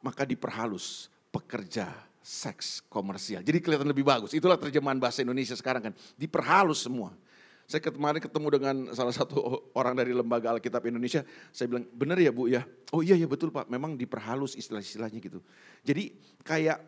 Maka 0.00 0.24
diperhalus 0.24 1.12
pekerja 1.28 1.92
seks 2.24 2.80
komersial. 2.88 3.44
Jadi 3.44 3.60
kelihatan 3.60 3.88
lebih 3.92 4.08
bagus. 4.08 4.32
Itulah 4.32 4.56
terjemahan 4.56 4.96
bahasa 4.96 5.20
Indonesia 5.20 5.52
sekarang 5.52 5.92
kan. 5.92 5.94
Diperhalus 6.16 6.88
semua. 6.88 7.12
Saya 7.70 7.86
kemarin 7.86 8.18
ketemu 8.18 8.48
dengan 8.50 8.76
salah 8.98 9.14
satu 9.14 9.70
orang 9.78 9.94
dari 9.94 10.10
Lembaga 10.10 10.50
Alkitab 10.50 10.90
Indonesia. 10.90 11.22
Saya 11.54 11.70
bilang, 11.70 11.86
benar 11.94 12.18
ya 12.18 12.34
Bu 12.34 12.50
ya? 12.50 12.66
Oh 12.90 12.98
iya 12.98 13.14
ya 13.14 13.30
betul 13.30 13.54
Pak, 13.54 13.70
memang 13.70 13.94
diperhalus 13.94 14.58
istilah-istilahnya 14.58 15.22
gitu. 15.22 15.38
Jadi 15.86 16.10
kayak 16.42 16.82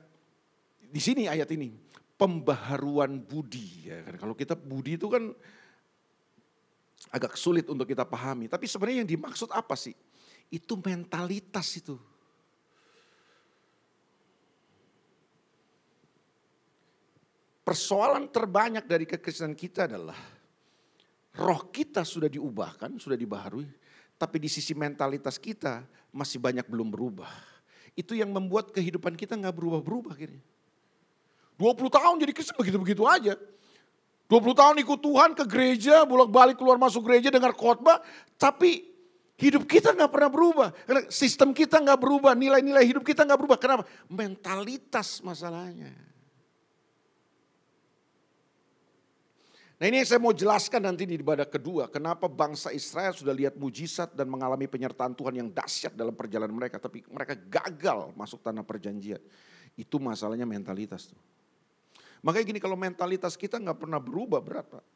di 0.90 0.98
sini 0.98 1.30
ayat 1.30 1.46
ini, 1.54 1.70
pembaharuan 2.18 3.22
budi. 3.22 3.94
Ya 3.94 4.02
kan? 4.02 4.26
Kalau 4.26 4.34
kita 4.34 4.58
budi 4.58 4.98
itu 4.98 5.06
kan 5.06 5.30
agak 7.14 7.38
sulit 7.38 7.70
untuk 7.70 7.86
kita 7.86 8.02
pahami. 8.02 8.50
Tapi 8.50 8.66
sebenarnya 8.66 9.06
yang 9.06 9.10
dimaksud 9.14 9.54
apa 9.54 9.78
sih? 9.78 9.94
Itu 10.50 10.82
mentalitas 10.82 11.78
itu. 11.78 11.94
Persoalan 17.62 18.26
terbanyak 18.34 18.82
dari 18.82 19.06
kekristenan 19.06 19.54
kita 19.54 19.86
adalah 19.86 20.41
roh 21.36 21.60
kita 21.72 22.04
sudah 22.04 22.28
diubahkan, 22.28 22.96
sudah 23.00 23.16
dibaharui, 23.16 23.68
tapi 24.20 24.36
di 24.36 24.48
sisi 24.52 24.76
mentalitas 24.76 25.40
kita 25.40 25.84
masih 26.12 26.38
banyak 26.38 26.68
belum 26.68 26.92
berubah. 26.92 27.32
Itu 27.92 28.16
yang 28.16 28.32
membuat 28.32 28.72
kehidupan 28.72 29.16
kita 29.16 29.36
nggak 29.36 29.52
berubah-berubah 29.52 30.16
akhirnya. 30.16 30.44
20 31.60 31.92
tahun 31.92 32.14
jadi 32.20 32.32
Kristen 32.32 32.56
begitu-begitu 32.56 33.04
aja. 33.04 33.36
20 34.32 34.56
tahun 34.56 34.76
ikut 34.80 34.98
Tuhan 35.04 35.30
ke 35.36 35.44
gereja, 35.44 36.08
bolak-balik 36.08 36.56
keluar 36.56 36.80
masuk 36.80 37.04
gereja 37.04 37.28
dengar 37.28 37.52
khotbah, 37.52 38.00
tapi 38.40 38.88
hidup 39.36 39.68
kita 39.68 39.92
nggak 39.92 40.08
pernah 40.08 40.30
berubah. 40.32 40.68
Sistem 41.12 41.52
kita 41.52 41.76
nggak 41.84 42.00
berubah, 42.00 42.32
nilai-nilai 42.32 42.80
hidup 42.88 43.04
kita 43.04 43.28
nggak 43.28 43.36
berubah. 43.36 43.58
Kenapa? 43.60 43.84
Mentalitas 44.08 45.20
masalahnya. 45.20 45.92
Nah 49.82 49.90
ini 49.90 50.06
saya 50.06 50.22
mau 50.22 50.30
jelaskan 50.30 50.78
nanti 50.78 51.02
di 51.10 51.18
ibadah 51.18 51.42
kedua. 51.42 51.90
Kenapa 51.90 52.30
bangsa 52.30 52.70
Israel 52.70 53.10
sudah 53.18 53.34
lihat 53.34 53.58
mujizat 53.58 54.14
dan 54.14 54.30
mengalami 54.30 54.70
penyertaan 54.70 55.10
Tuhan 55.10 55.34
yang 55.34 55.50
dahsyat 55.50 55.98
dalam 55.98 56.14
perjalanan 56.14 56.54
mereka. 56.54 56.78
Tapi 56.78 57.02
mereka 57.10 57.34
gagal 57.34 58.14
masuk 58.14 58.46
tanah 58.46 58.62
perjanjian. 58.62 59.18
Itu 59.74 59.98
masalahnya 59.98 60.46
mentalitas 60.46 61.10
tuh. 61.10 61.18
Makanya 62.22 62.54
gini 62.54 62.60
kalau 62.62 62.78
mentalitas 62.78 63.34
kita 63.34 63.58
nggak 63.58 63.82
pernah 63.82 63.98
berubah 63.98 64.38
berat 64.38 64.70
Pak. 64.70 64.86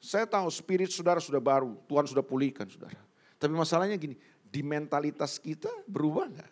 Saya 0.00 0.24
tahu 0.24 0.48
spirit 0.48 0.88
saudara 0.88 1.20
sudah 1.20 1.44
baru, 1.44 1.76
Tuhan 1.84 2.08
sudah 2.08 2.24
pulihkan 2.24 2.72
saudara. 2.72 2.96
Tapi 3.36 3.52
masalahnya 3.52 4.00
gini, 4.00 4.16
di 4.48 4.64
mentalitas 4.64 5.36
kita 5.36 5.68
berubah 5.84 6.24
nggak? 6.24 6.50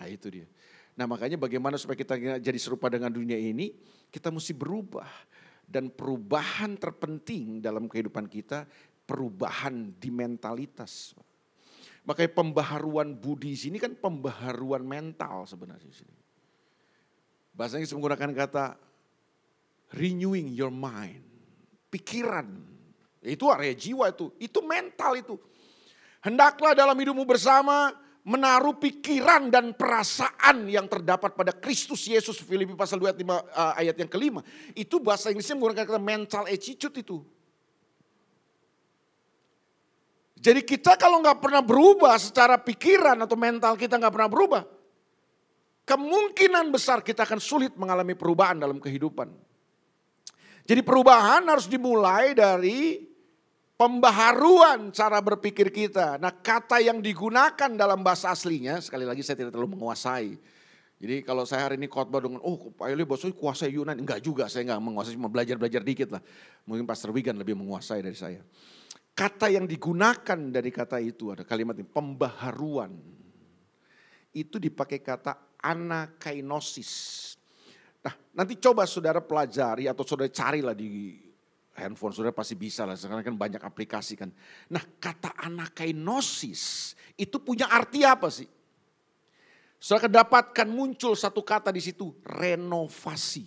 Nah 0.00 0.08
itu 0.08 0.32
dia. 0.32 0.48
Nah 0.96 1.04
makanya 1.04 1.36
bagaimana 1.36 1.76
supaya 1.76 2.00
kita 2.00 2.40
jadi 2.40 2.56
serupa 2.56 2.88
dengan 2.88 3.12
dunia 3.12 3.36
ini, 3.36 3.76
kita 4.08 4.32
mesti 4.32 4.56
berubah 4.56 5.06
dan 5.68 5.92
perubahan 5.92 6.80
terpenting 6.80 7.60
dalam 7.60 7.84
kehidupan 7.92 8.24
kita, 8.24 8.64
perubahan 9.04 9.92
di 10.00 10.08
mentalitas. 10.08 11.12
Makanya 12.08 12.32
pembaharuan 12.32 13.12
budi 13.12 13.52
sini 13.52 13.76
kan 13.76 13.92
pembaharuan 13.92 14.80
mental 14.80 15.44
sebenarnya 15.44 15.92
sini. 15.92 16.16
Bahasa 17.52 17.76
Inggris 17.76 17.92
menggunakan 17.92 18.32
kata 18.32 18.80
renewing 19.92 20.56
your 20.56 20.72
mind, 20.72 21.20
pikiran. 21.92 22.48
Itu 23.20 23.52
area 23.52 23.76
jiwa 23.76 24.08
itu, 24.08 24.32
itu 24.40 24.58
mental 24.64 25.20
itu. 25.20 25.36
Hendaklah 26.24 26.72
dalam 26.72 26.96
hidupmu 26.96 27.28
bersama 27.28 27.92
menaruh 28.28 28.76
pikiran 28.76 29.48
dan 29.48 29.72
perasaan 29.72 30.68
yang 30.68 30.84
terdapat 30.84 31.32
pada 31.32 31.56
Kristus 31.56 32.04
Yesus 32.04 32.36
Filipi 32.44 32.76
pasal 32.76 33.00
2 33.00 33.08
ayat, 33.08 33.18
5, 33.24 33.24
uh, 33.24 33.72
ayat 33.80 33.96
yang 33.96 34.10
kelima. 34.12 34.44
Itu 34.76 35.00
bahasa 35.00 35.32
Inggrisnya 35.32 35.56
menggunakan 35.56 35.88
kata 35.88 35.96
mental 35.96 36.44
attitude 36.44 36.92
itu. 37.00 37.24
Jadi 40.38 40.60
kita 40.62 41.00
kalau 41.00 41.24
nggak 41.24 41.40
pernah 41.40 41.64
berubah 41.64 42.20
secara 42.20 42.60
pikiran 42.60 43.16
atau 43.24 43.34
mental 43.34 43.74
kita 43.80 43.96
nggak 43.96 44.14
pernah 44.14 44.30
berubah, 44.30 44.62
kemungkinan 45.88 46.68
besar 46.68 47.00
kita 47.00 47.24
akan 47.24 47.40
sulit 47.40 47.74
mengalami 47.80 48.12
perubahan 48.12 48.60
dalam 48.60 48.76
kehidupan. 48.76 49.32
Jadi 50.68 50.84
perubahan 50.84 51.48
harus 51.48 51.64
dimulai 51.64 52.36
dari 52.36 53.07
pembaharuan 53.78 54.90
cara 54.90 55.22
berpikir 55.22 55.70
kita. 55.70 56.18
Nah 56.18 56.34
kata 56.34 56.82
yang 56.82 56.98
digunakan 56.98 57.70
dalam 57.78 58.02
bahasa 58.02 58.34
aslinya, 58.34 58.82
sekali 58.82 59.06
lagi 59.06 59.22
saya 59.22 59.46
tidak 59.46 59.54
terlalu 59.54 59.78
menguasai. 59.78 60.34
Jadi 60.98 61.22
kalau 61.22 61.46
saya 61.46 61.70
hari 61.70 61.78
ini 61.78 61.86
khotbah 61.86 62.18
dengan, 62.18 62.42
oh 62.42 62.74
Pak 62.74 62.90
Eli 62.90 63.06
bosnya 63.06 63.30
kuasai 63.30 63.70
Yunani. 63.70 64.02
Enggak 64.02 64.18
juga, 64.18 64.50
saya 64.50 64.66
enggak 64.66 64.82
menguasai, 64.82 65.14
cuma 65.14 65.30
belajar-belajar 65.30 65.86
dikit 65.86 66.10
lah. 66.10 66.22
Mungkin 66.66 66.90
Pastor 66.90 67.14
Wigan 67.14 67.38
lebih 67.38 67.54
menguasai 67.54 68.02
dari 68.02 68.18
saya. 68.18 68.42
Kata 69.14 69.46
yang 69.46 69.70
digunakan 69.70 70.38
dari 70.50 70.74
kata 70.74 70.98
itu 70.98 71.30
ada 71.30 71.46
kalimat 71.46 71.78
ini, 71.78 71.86
pembaharuan. 71.86 72.98
Itu 74.34 74.58
dipakai 74.58 74.98
kata 74.98 75.62
anakainosis. 75.62 76.90
Nah 78.02 78.14
nanti 78.34 78.58
coba 78.58 78.82
saudara 78.82 79.22
pelajari 79.22 79.86
atau 79.86 80.02
saudara 80.02 80.30
carilah 80.30 80.74
di 80.74 81.27
handphone 81.78 82.10
saudara 82.10 82.34
pasti 82.34 82.58
bisa 82.58 82.82
lah, 82.82 82.98
sekarang 82.98 83.22
kan 83.22 83.36
banyak 83.38 83.62
aplikasi 83.62 84.18
kan. 84.18 84.34
Nah 84.66 84.82
kata 84.98 85.38
anakainosis 85.38 86.94
itu 87.14 87.38
punya 87.38 87.70
arti 87.70 88.02
apa 88.02 88.26
sih? 88.26 88.50
Saudara 89.78 90.10
kedapatkan 90.10 90.66
muncul 90.66 91.14
satu 91.14 91.46
kata 91.46 91.70
di 91.70 91.78
situ, 91.78 92.10
renovasi. 92.26 93.46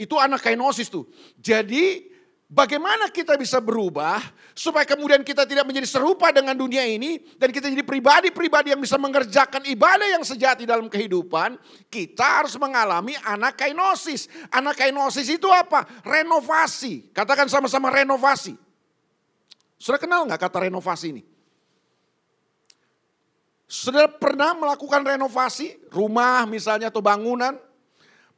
Itu 0.00 0.16
anakainosis 0.16 0.88
tuh. 0.88 1.04
Jadi 1.36 2.15
Bagaimana 2.46 3.10
kita 3.10 3.34
bisa 3.34 3.58
berubah 3.58 4.22
supaya 4.54 4.86
kemudian 4.86 5.26
kita 5.26 5.42
tidak 5.50 5.66
menjadi 5.66 5.98
serupa 5.98 6.30
dengan 6.30 6.54
dunia 6.54 6.86
ini 6.86 7.18
dan 7.34 7.50
kita 7.50 7.66
jadi 7.66 7.82
pribadi-pribadi 7.82 8.70
yang 8.70 8.78
bisa 8.78 8.94
mengerjakan 9.02 9.66
ibadah 9.66 10.06
yang 10.06 10.22
sejati 10.22 10.62
dalam 10.62 10.86
kehidupan, 10.86 11.58
kita 11.90 12.22
harus 12.22 12.54
mengalami 12.54 13.18
anakainosis. 13.26 14.30
Anakainosis 14.54 15.26
itu 15.26 15.50
apa? 15.50 15.90
Renovasi. 16.06 17.10
Katakan 17.10 17.50
sama-sama 17.50 17.90
renovasi. 17.90 18.54
Sudah 19.74 19.98
kenal 19.98 20.22
nggak 20.30 20.46
kata 20.46 20.70
renovasi 20.70 21.18
ini? 21.18 21.22
Sudah 23.66 24.06
pernah 24.06 24.54
melakukan 24.54 25.02
renovasi 25.02 25.90
rumah 25.90 26.46
misalnya 26.46 26.94
atau 26.94 27.02
bangunan? 27.02 27.58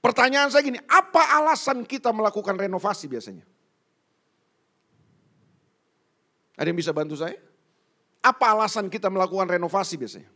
Pertanyaan 0.01 0.49
saya 0.49 0.64
gini, 0.64 0.81
apa 0.88 1.37
alasan 1.44 1.85
kita 1.85 2.09
melakukan 2.09 2.57
renovasi 2.57 3.05
biasanya? 3.05 3.58
Ada 6.59 6.75
yang 6.75 6.79
bisa 6.79 6.90
bantu 6.90 7.14
saya? 7.14 7.38
Apa 8.18 8.51
alasan 8.51 8.90
kita 8.90 9.07
melakukan 9.07 9.47
renovasi 9.47 9.94
biasanya? 9.94 10.31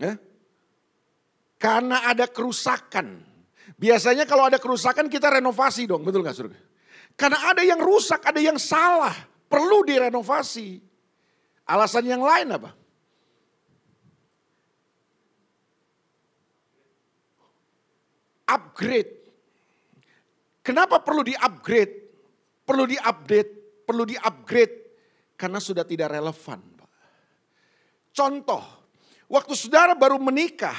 Ya? 0.00 0.16
Karena 1.60 2.08
ada 2.08 2.24
kerusakan. 2.24 3.20
Biasanya 3.76 4.24
kalau 4.24 4.48
ada 4.48 4.56
kerusakan 4.56 5.12
kita 5.12 5.28
renovasi 5.28 5.84
dong, 5.84 6.02
betul 6.02 6.24
gak 6.24 6.34
surga? 6.34 6.58
Karena 7.14 7.52
ada 7.52 7.60
yang 7.60 7.78
rusak, 7.78 8.24
ada 8.24 8.40
yang 8.40 8.56
salah, 8.56 9.12
perlu 9.46 9.84
direnovasi. 9.84 10.80
Alasan 11.68 12.08
yang 12.08 12.24
lain 12.24 12.48
apa? 12.48 12.72
Upgrade. 18.48 19.12
Kenapa 20.64 20.98
perlu 21.04 21.22
di-upgrade? 21.22 22.01
Perlu 22.62 22.84
diupdate, 22.86 23.84
perlu 23.86 24.06
diupgrade 24.06 24.76
karena 25.34 25.58
sudah 25.58 25.82
tidak 25.82 26.14
relevan. 26.14 26.60
Contoh, 28.12 28.62
waktu 29.26 29.56
saudara 29.56 29.96
baru 29.96 30.20
menikah, 30.20 30.76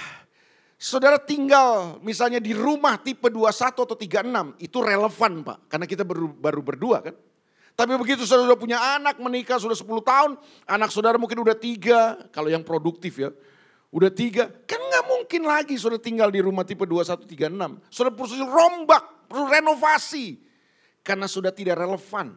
saudara 0.77 1.17
tinggal 1.17 1.97
misalnya 2.05 2.37
di 2.37 2.53
rumah 2.53 3.01
tipe 3.01 3.27
21 3.27 3.83
atau 3.83 3.97
36, 3.97 4.61
itu 4.61 4.77
relevan 4.79 5.33
Pak, 5.41 5.57
karena 5.67 5.85
kita 5.89 6.05
baru, 6.05 6.29
baru 6.29 6.61
berdua 6.61 6.97
kan. 7.01 7.15
Tapi 7.73 7.97
begitu 7.97 8.21
saudara 8.29 8.53
sudah 8.53 8.59
punya 8.61 8.77
anak, 9.01 9.17
menikah 9.17 9.57
sudah 9.57 9.73
10 9.73 10.05
tahun, 10.05 10.31
anak 10.69 10.93
saudara 10.93 11.17
mungkin 11.17 11.41
udah 11.41 11.57
tiga, 11.57 12.29
kalau 12.29 12.53
yang 12.53 12.61
produktif 12.61 13.17
ya. 13.17 13.33
Udah 13.89 14.13
tiga, 14.13 14.49
kan 14.69 14.77
nggak 14.77 15.05
mungkin 15.09 15.41
lagi 15.45 15.73
saudara 15.77 16.01
tinggal 16.01 16.29
di 16.29 16.37
rumah 16.37 16.61
tipe 16.61 16.85
2136. 16.85 17.89
Saudara 17.89 18.13
perlu 18.13 18.45
rombak, 18.45 19.25
perlu 19.25 19.45
renovasi 19.49 20.52
karena 21.03 21.27
sudah 21.27 21.51
tidak 21.51 21.77
relevan. 21.77 22.33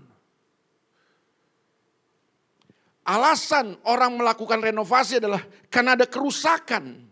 Alasan 3.07 3.79
orang 3.87 4.19
melakukan 4.19 4.59
renovasi 4.59 5.23
adalah 5.23 5.39
karena 5.71 5.95
ada 5.95 6.11
kerusakan. 6.11 7.07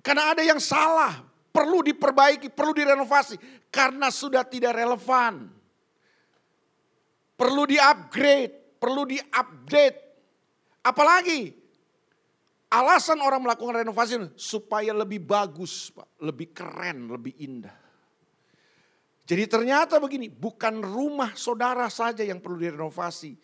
Karena 0.00 0.32
ada 0.32 0.40
yang 0.40 0.56
salah, 0.56 1.20
perlu 1.52 1.84
diperbaiki, 1.84 2.48
perlu 2.48 2.72
direnovasi. 2.72 3.36
Karena 3.68 4.08
sudah 4.08 4.40
tidak 4.48 4.72
relevan. 4.72 5.52
Perlu 7.36 7.68
di-upgrade, 7.68 8.80
perlu 8.80 9.04
di-update. 9.04 9.98
Apalagi 10.80 11.52
alasan 12.72 13.20
orang 13.20 13.44
melakukan 13.44 13.84
renovasi 13.84 14.32
supaya 14.32 14.96
lebih 14.96 15.20
bagus, 15.20 15.92
Pak, 15.92 16.24
lebih 16.24 16.56
keren, 16.56 17.12
lebih 17.12 17.36
indah. 17.36 17.87
Jadi 19.28 19.44
ternyata 19.44 20.00
begini, 20.00 20.32
bukan 20.32 20.80
rumah 20.80 21.36
saudara 21.36 21.84
saja 21.92 22.24
yang 22.24 22.40
perlu 22.40 22.56
direnovasi. 22.56 23.36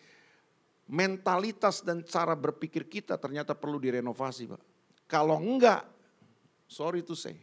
Mentalitas 0.89 1.85
dan 1.85 2.01
cara 2.01 2.33
berpikir 2.33 2.89
kita 2.89 3.21
ternyata 3.21 3.53
perlu 3.53 3.77
direnovasi 3.77 4.49
Pak. 4.49 4.61
Kalau 5.05 5.37
enggak, 5.37 5.85
sorry 6.65 7.05
to 7.05 7.13
say. 7.13 7.37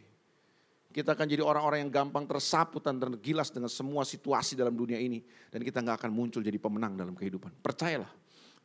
Kita 0.93 1.15
akan 1.15 1.25
jadi 1.25 1.41
orang-orang 1.41 1.87
yang 1.87 1.91
gampang 1.91 2.27
tersapu 2.27 2.83
dan 2.83 2.99
tergilas 2.99 3.49
dengan 3.49 3.71
semua 3.71 4.03
situasi 4.03 4.59
dalam 4.59 4.75
dunia 4.75 4.99
ini. 4.99 5.23
Dan 5.47 5.63
kita 5.63 5.79
enggak 5.79 6.03
akan 6.03 6.11
muncul 6.11 6.43
jadi 6.43 6.59
pemenang 6.59 6.99
dalam 6.99 7.15
kehidupan. 7.15 7.63
Percayalah, 7.63 8.11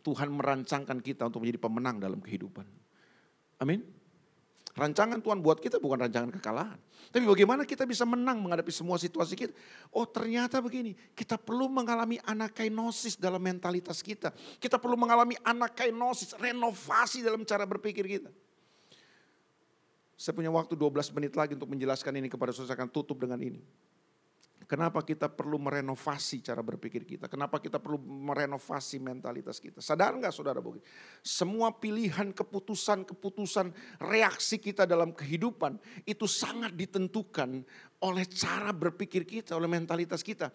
Tuhan 0.02 0.28
merancangkan 0.34 0.98
kita 0.98 1.30
untuk 1.30 1.46
menjadi 1.46 1.62
pemenang 1.62 2.02
dalam 2.02 2.18
kehidupan. 2.18 2.66
Amin. 3.62 3.86
Rancangan 4.78 5.18
Tuhan 5.18 5.42
buat 5.42 5.58
kita 5.58 5.82
bukan 5.82 6.06
rancangan 6.06 6.30
kekalahan. 6.38 6.78
Tapi 7.10 7.26
bagaimana 7.26 7.66
kita 7.66 7.82
bisa 7.82 8.06
menang 8.06 8.38
menghadapi 8.38 8.70
semua 8.70 8.94
situasi 8.94 9.34
kita? 9.34 9.50
Oh 9.90 10.06
ternyata 10.06 10.62
begini, 10.62 10.94
kita 11.18 11.34
perlu 11.34 11.66
mengalami 11.66 12.22
anakainosis 12.22 13.18
dalam 13.18 13.42
mentalitas 13.42 13.98
kita. 13.98 14.30
Kita 14.62 14.78
perlu 14.78 14.94
mengalami 14.94 15.34
anakainosis, 15.42 16.38
renovasi 16.38 17.26
dalam 17.26 17.42
cara 17.42 17.66
berpikir 17.66 18.06
kita. 18.06 18.30
Saya 20.14 20.38
punya 20.38 20.50
waktu 20.54 20.78
12 20.78 21.10
menit 21.10 21.34
lagi 21.34 21.58
untuk 21.58 21.74
menjelaskan 21.74 22.14
ini 22.14 22.30
kepada 22.30 22.54
saudara, 22.54 22.78
akan 22.78 22.90
tutup 22.94 23.18
dengan 23.18 23.42
ini. 23.42 23.58
Kenapa 24.68 25.00
kita 25.00 25.32
perlu 25.32 25.56
merenovasi 25.56 26.44
cara 26.44 26.60
berpikir 26.60 27.08
kita? 27.08 27.24
Kenapa 27.24 27.56
kita 27.56 27.80
perlu 27.80 27.96
merenovasi 28.04 29.00
mentalitas 29.00 29.56
kita? 29.56 29.80
Sadar 29.80 30.12
nggak 30.20 30.28
saudara 30.28 30.60
Bogi? 30.60 30.84
Semua 31.24 31.72
pilihan, 31.72 32.36
keputusan, 32.36 33.08
keputusan, 33.08 33.72
reaksi 34.04 34.60
kita 34.60 34.84
dalam 34.84 35.16
kehidupan 35.16 35.80
itu 36.04 36.28
sangat 36.28 36.76
ditentukan 36.76 37.64
oleh 38.04 38.24
cara 38.28 38.68
berpikir 38.76 39.24
kita, 39.24 39.56
oleh 39.56 39.72
mentalitas 39.72 40.20
kita 40.20 40.52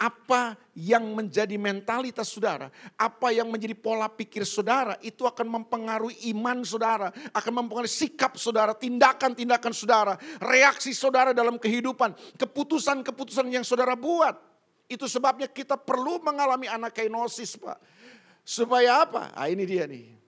apa 0.00 0.56
yang 0.72 1.04
menjadi 1.12 1.60
mentalitas 1.60 2.32
saudara, 2.32 2.72
apa 2.96 3.28
yang 3.36 3.52
menjadi 3.52 3.76
pola 3.76 4.08
pikir 4.08 4.48
saudara, 4.48 4.96
itu 5.04 5.28
akan 5.28 5.60
mempengaruhi 5.60 6.32
iman 6.32 6.64
saudara, 6.64 7.12
akan 7.36 7.52
mempengaruhi 7.60 7.92
sikap 7.92 8.40
saudara, 8.40 8.72
tindakan-tindakan 8.72 9.76
saudara, 9.76 10.16
reaksi 10.40 10.96
saudara 10.96 11.36
dalam 11.36 11.60
kehidupan, 11.60 12.16
keputusan-keputusan 12.40 13.52
yang 13.52 13.60
saudara 13.60 13.92
buat. 13.92 14.40
Itu 14.88 15.04
sebabnya 15.04 15.52
kita 15.52 15.76
perlu 15.76 16.18
mengalami 16.24 16.66
anak 16.66 16.96
kainosis 16.96 17.60
Pak. 17.60 17.78
Supaya 18.40 19.04
apa? 19.04 19.30
Ah 19.36 19.46
ini 19.52 19.68
dia 19.68 19.84
nih. 19.84 20.19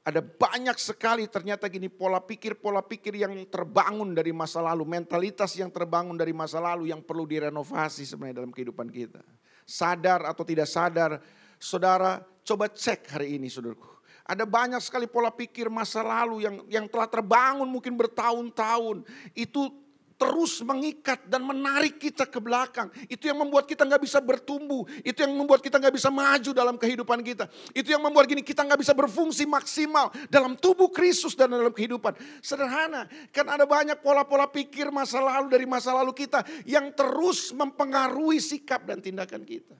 Ada 0.00 0.24
banyak 0.24 0.80
sekali 0.80 1.28
ternyata 1.28 1.68
gini 1.68 1.92
pola 1.92 2.24
pikir-pola 2.24 2.80
pikir 2.80 3.20
yang 3.20 3.36
terbangun 3.52 4.16
dari 4.16 4.32
masa 4.32 4.64
lalu. 4.64 4.88
Mentalitas 4.88 5.52
yang 5.60 5.68
terbangun 5.68 6.16
dari 6.16 6.32
masa 6.32 6.56
lalu 6.56 6.88
yang 6.88 7.04
perlu 7.04 7.28
direnovasi 7.28 8.08
sebenarnya 8.08 8.40
dalam 8.40 8.52
kehidupan 8.52 8.88
kita. 8.88 9.20
Sadar 9.68 10.24
atau 10.24 10.40
tidak 10.40 10.72
sadar, 10.72 11.20
saudara 11.60 12.24
coba 12.40 12.72
cek 12.72 13.12
hari 13.12 13.36
ini 13.36 13.52
saudaraku. 13.52 14.00
Ada 14.24 14.46
banyak 14.46 14.78
sekali 14.78 15.10
pola 15.10 15.28
pikir 15.28 15.66
masa 15.66 16.00
lalu 16.00 16.46
yang 16.48 16.62
yang 16.70 16.86
telah 16.88 17.10
terbangun 17.10 17.68
mungkin 17.68 17.92
bertahun-tahun. 17.98 19.02
Itu 19.36 19.79
terus 20.20 20.60
mengikat 20.60 21.24
dan 21.24 21.40
menarik 21.40 21.96
kita 21.96 22.28
ke 22.28 22.36
belakang. 22.36 22.92
Itu 23.08 23.32
yang 23.32 23.40
membuat 23.40 23.64
kita 23.64 23.88
nggak 23.88 24.04
bisa 24.04 24.20
bertumbuh. 24.20 24.84
Itu 25.00 25.24
yang 25.24 25.32
membuat 25.32 25.64
kita 25.64 25.80
nggak 25.80 25.96
bisa 25.96 26.12
maju 26.12 26.50
dalam 26.52 26.76
kehidupan 26.76 27.24
kita. 27.24 27.48
Itu 27.72 27.96
yang 27.96 28.04
membuat 28.04 28.28
gini 28.28 28.44
kita 28.44 28.60
nggak 28.68 28.84
bisa 28.84 28.92
berfungsi 28.92 29.48
maksimal 29.48 30.12
dalam 30.28 30.60
tubuh 30.60 30.92
Kristus 30.92 31.32
dan 31.32 31.48
dalam 31.48 31.72
kehidupan. 31.72 32.12
Sederhana, 32.44 33.08
kan 33.32 33.48
ada 33.48 33.64
banyak 33.64 33.96
pola-pola 34.04 34.44
pikir 34.44 34.92
masa 34.92 35.24
lalu 35.24 35.48
dari 35.48 35.64
masa 35.64 35.96
lalu 35.96 36.12
kita 36.12 36.44
yang 36.68 36.92
terus 36.92 37.56
mempengaruhi 37.56 38.44
sikap 38.44 38.84
dan 38.84 39.00
tindakan 39.00 39.40
kita. 39.48 39.72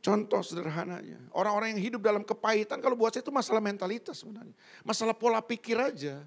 Contoh 0.00 0.38
sederhananya, 0.38 1.18
orang-orang 1.34 1.74
yang 1.74 1.82
hidup 1.82 2.00
dalam 2.06 2.22
kepahitan, 2.22 2.78
kalau 2.78 2.94
buat 2.94 3.10
saya 3.10 3.26
itu 3.26 3.34
masalah 3.34 3.58
mentalitas 3.58 4.22
sebenarnya. 4.22 4.54
Masalah 4.86 5.18
pola 5.18 5.42
pikir 5.42 5.74
aja. 5.82 6.22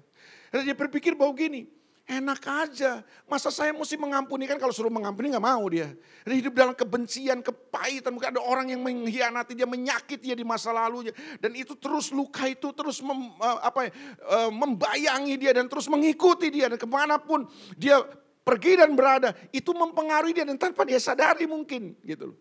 Dan 0.52 0.68
dia 0.68 0.76
berpikir 0.76 1.16
bahwa 1.16 1.32
gini, 1.32 1.64
Enak 2.10 2.42
aja. 2.42 3.06
Masa 3.30 3.54
saya 3.54 3.70
mesti 3.70 3.94
mengampuni 3.94 4.50
kan 4.50 4.58
kalau 4.58 4.74
suruh 4.74 4.90
mengampuni 4.90 5.30
nggak 5.30 5.46
mau 5.46 5.62
dia. 5.70 5.94
Dia 6.26 6.34
hidup 6.42 6.58
dalam 6.58 6.74
kebencian, 6.74 7.38
kepahitan. 7.38 8.10
Mungkin 8.10 8.34
ada 8.34 8.42
orang 8.42 8.66
yang 8.74 8.82
mengkhianati 8.82 9.54
dia, 9.54 9.62
menyakiti 9.62 10.34
dia 10.34 10.34
di 10.34 10.42
masa 10.42 10.74
lalunya. 10.74 11.14
Dan 11.38 11.54
itu 11.54 11.78
terus 11.78 12.10
luka 12.10 12.50
itu 12.50 12.74
terus 12.74 12.98
mem, 12.98 13.30
eh, 13.38 13.58
apa 13.62 13.86
ya, 13.86 13.90
eh, 14.26 14.50
membayangi 14.50 15.38
dia 15.38 15.54
dan 15.54 15.70
terus 15.70 15.86
mengikuti 15.86 16.50
dia. 16.50 16.66
Dan 16.66 16.82
ke 16.82 16.88
mana 16.90 17.14
pun 17.22 17.46
dia 17.78 18.02
pergi 18.42 18.82
dan 18.82 18.90
berada, 18.98 19.30
itu 19.54 19.70
mempengaruhi 19.70 20.34
dia 20.34 20.42
dan 20.42 20.58
tanpa 20.58 20.82
dia 20.82 20.98
sadari 20.98 21.46
mungkin 21.46 21.94
gitu 22.02 22.34
loh. 22.34 22.38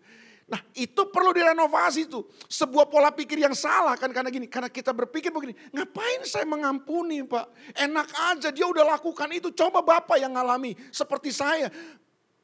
Nah 0.49 0.61
itu 0.73 1.05
perlu 1.13 1.29
direnovasi 1.29 2.09
tuh. 2.09 2.25
Sebuah 2.49 2.89
pola 2.89 3.13
pikir 3.13 3.37
yang 3.37 3.53
salah 3.53 3.93
kan 3.93 4.09
karena 4.09 4.33
gini. 4.33 4.49
Karena 4.49 4.65
kita 4.65 4.89
berpikir 4.89 5.29
begini. 5.29 5.53
Ngapain 5.69 6.25
saya 6.25 6.43
mengampuni 6.49 7.21
pak? 7.21 7.53
Enak 7.77 8.09
aja 8.33 8.49
dia 8.49 8.65
udah 8.65 8.97
lakukan 8.97 9.29
itu. 9.29 9.53
Coba 9.53 9.85
bapak 9.85 10.17
yang 10.17 10.33
ngalami 10.33 10.73
seperti 10.89 11.29
saya. 11.29 11.69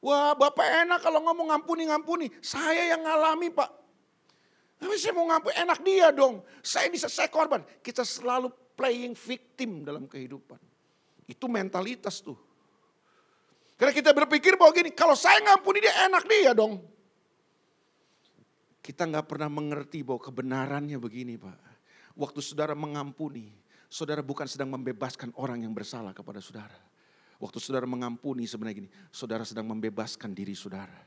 Wah 0.06 0.38
bapak 0.38 0.86
enak 0.86 1.02
kalau 1.02 1.26
ngomong 1.26 1.50
ngampuni-ngampuni. 1.50 2.30
Saya 2.46 2.94
yang 2.94 3.02
ngalami 3.02 3.50
pak. 3.50 3.74
Tapi 4.78 4.96
saya 5.02 5.18
mau 5.18 5.26
ngampuni 5.26 5.56
enak 5.58 5.80
dia 5.82 6.08
dong. 6.14 6.46
Saya 6.62 6.94
bisa 6.94 7.10
saya 7.10 7.26
korban. 7.26 7.66
Kita 7.82 8.06
selalu 8.06 8.54
playing 8.78 9.18
victim 9.18 9.82
dalam 9.82 10.06
kehidupan. 10.06 10.62
Itu 11.26 11.50
mentalitas 11.50 12.22
tuh. 12.22 12.38
Karena 13.76 13.92
kita 13.92 14.14
berpikir 14.16 14.56
bahwa 14.56 14.72
gini, 14.72 14.94
kalau 14.94 15.18
saya 15.18 15.42
ngampuni 15.42 15.84
dia 15.84 16.06
enak 16.06 16.24
dia 16.30 16.54
dong. 16.54 16.95
Kita 18.86 19.10
nggak 19.10 19.26
pernah 19.26 19.50
mengerti 19.50 20.06
bahwa 20.06 20.22
kebenarannya 20.22 21.02
begini 21.02 21.42
Pak. 21.42 21.58
Waktu 22.14 22.38
saudara 22.46 22.78
mengampuni, 22.78 23.50
saudara 23.90 24.22
bukan 24.22 24.46
sedang 24.46 24.70
membebaskan 24.78 25.34
orang 25.42 25.66
yang 25.66 25.74
bersalah 25.74 26.14
kepada 26.14 26.38
saudara. 26.38 26.78
Waktu 27.42 27.58
saudara 27.58 27.90
mengampuni 27.90 28.46
sebenarnya 28.46 28.86
gini, 28.86 28.90
saudara 29.10 29.42
sedang 29.42 29.66
membebaskan 29.74 30.38
diri 30.38 30.54
saudara. 30.54 31.02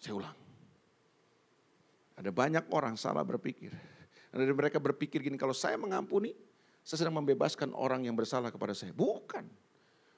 Saya 0.00 0.16
ulang. 0.16 0.38
Ada 2.16 2.32
banyak 2.32 2.64
orang 2.72 2.96
salah 2.96 3.20
berpikir. 3.20 3.76
Dan 4.32 4.56
mereka 4.56 4.80
berpikir 4.80 5.20
gini, 5.20 5.36
kalau 5.36 5.52
saya 5.52 5.76
mengampuni, 5.76 6.32
saya 6.80 7.04
sedang 7.04 7.20
membebaskan 7.20 7.76
orang 7.76 8.08
yang 8.08 8.16
bersalah 8.16 8.48
kepada 8.48 8.72
saya. 8.72 8.96
Bukan. 8.96 9.44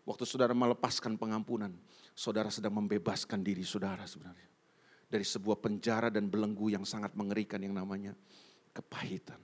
Waktu 0.06 0.22
saudara 0.22 0.54
melepaskan 0.54 1.18
pengampunan, 1.18 1.74
saudara 2.14 2.54
sedang 2.54 2.78
membebaskan 2.78 3.42
diri 3.42 3.66
saudara 3.66 4.06
sebenarnya. 4.06 4.55
Dari 5.06 5.22
sebuah 5.22 5.62
penjara 5.62 6.10
dan 6.10 6.26
belenggu 6.26 6.74
yang 6.74 6.82
sangat 6.82 7.14
mengerikan 7.14 7.62
yang 7.62 7.78
namanya 7.78 8.10
kepahitan. 8.74 9.38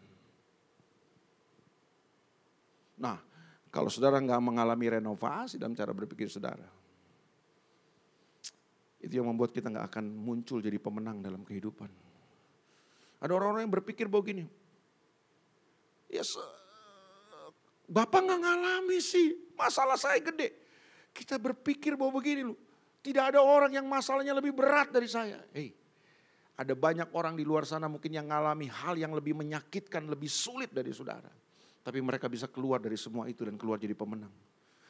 Nah, 2.98 3.18
kalau 3.70 3.88
saudara 3.88 4.18
nggak 4.18 4.42
mengalami 4.42 4.98
renovasi 4.98 5.57
dalam 5.57 5.72
cara 5.79 5.94
berpikir 5.94 6.27
saudara, 6.27 6.66
itu 9.03 9.14
yang 9.18 9.27
membuat 9.27 9.51
kita 9.51 9.70
nggak 9.70 9.87
akan 9.90 10.05
muncul 10.12 10.62
jadi 10.62 10.79
pemenang 10.79 11.22
dalam 11.25 11.42
kehidupan. 11.42 11.90
Ada 13.22 13.33
orang-orang 13.35 13.66
yang 13.66 13.75
berpikir 13.75 14.11
begini, 14.11 14.46
ya 16.11 16.22
Bapak 17.87 18.20
nggak 18.25 18.40
ngalami 18.40 18.98
sih, 19.03 19.53
masalah 19.59 19.98
saya 19.98 20.16
gede. 20.22 20.55
Kita 21.12 21.37
berpikir 21.37 21.92
bahwa 21.98 22.18
begini 22.22 22.46
loh, 22.46 22.59
tidak 23.03 23.35
ada 23.35 23.43
orang 23.43 23.75
yang 23.75 23.87
masalahnya 23.91 24.31
lebih 24.33 24.55
berat 24.55 24.95
dari 24.95 25.11
saya. 25.11 25.43
Hei, 25.51 25.75
ada 26.55 26.79
banyak 26.79 27.11
orang 27.11 27.35
di 27.35 27.43
luar 27.43 27.67
sana 27.67 27.91
mungkin 27.91 28.15
yang 28.15 28.31
ngalami 28.31 28.71
hal 28.71 28.95
yang 28.95 29.11
lebih 29.11 29.35
menyakitkan, 29.35 30.07
lebih 30.07 30.31
sulit 30.31 30.71
dari 30.71 30.95
saudara. 30.95 31.29
Tapi 31.83 31.99
mereka 31.99 32.31
bisa 32.31 32.47
keluar 32.47 32.79
dari 32.79 32.95
semua 32.95 33.27
itu 33.27 33.43
dan 33.43 33.59
keluar 33.59 33.75
jadi 33.75 33.99
pemenang. 33.99 34.31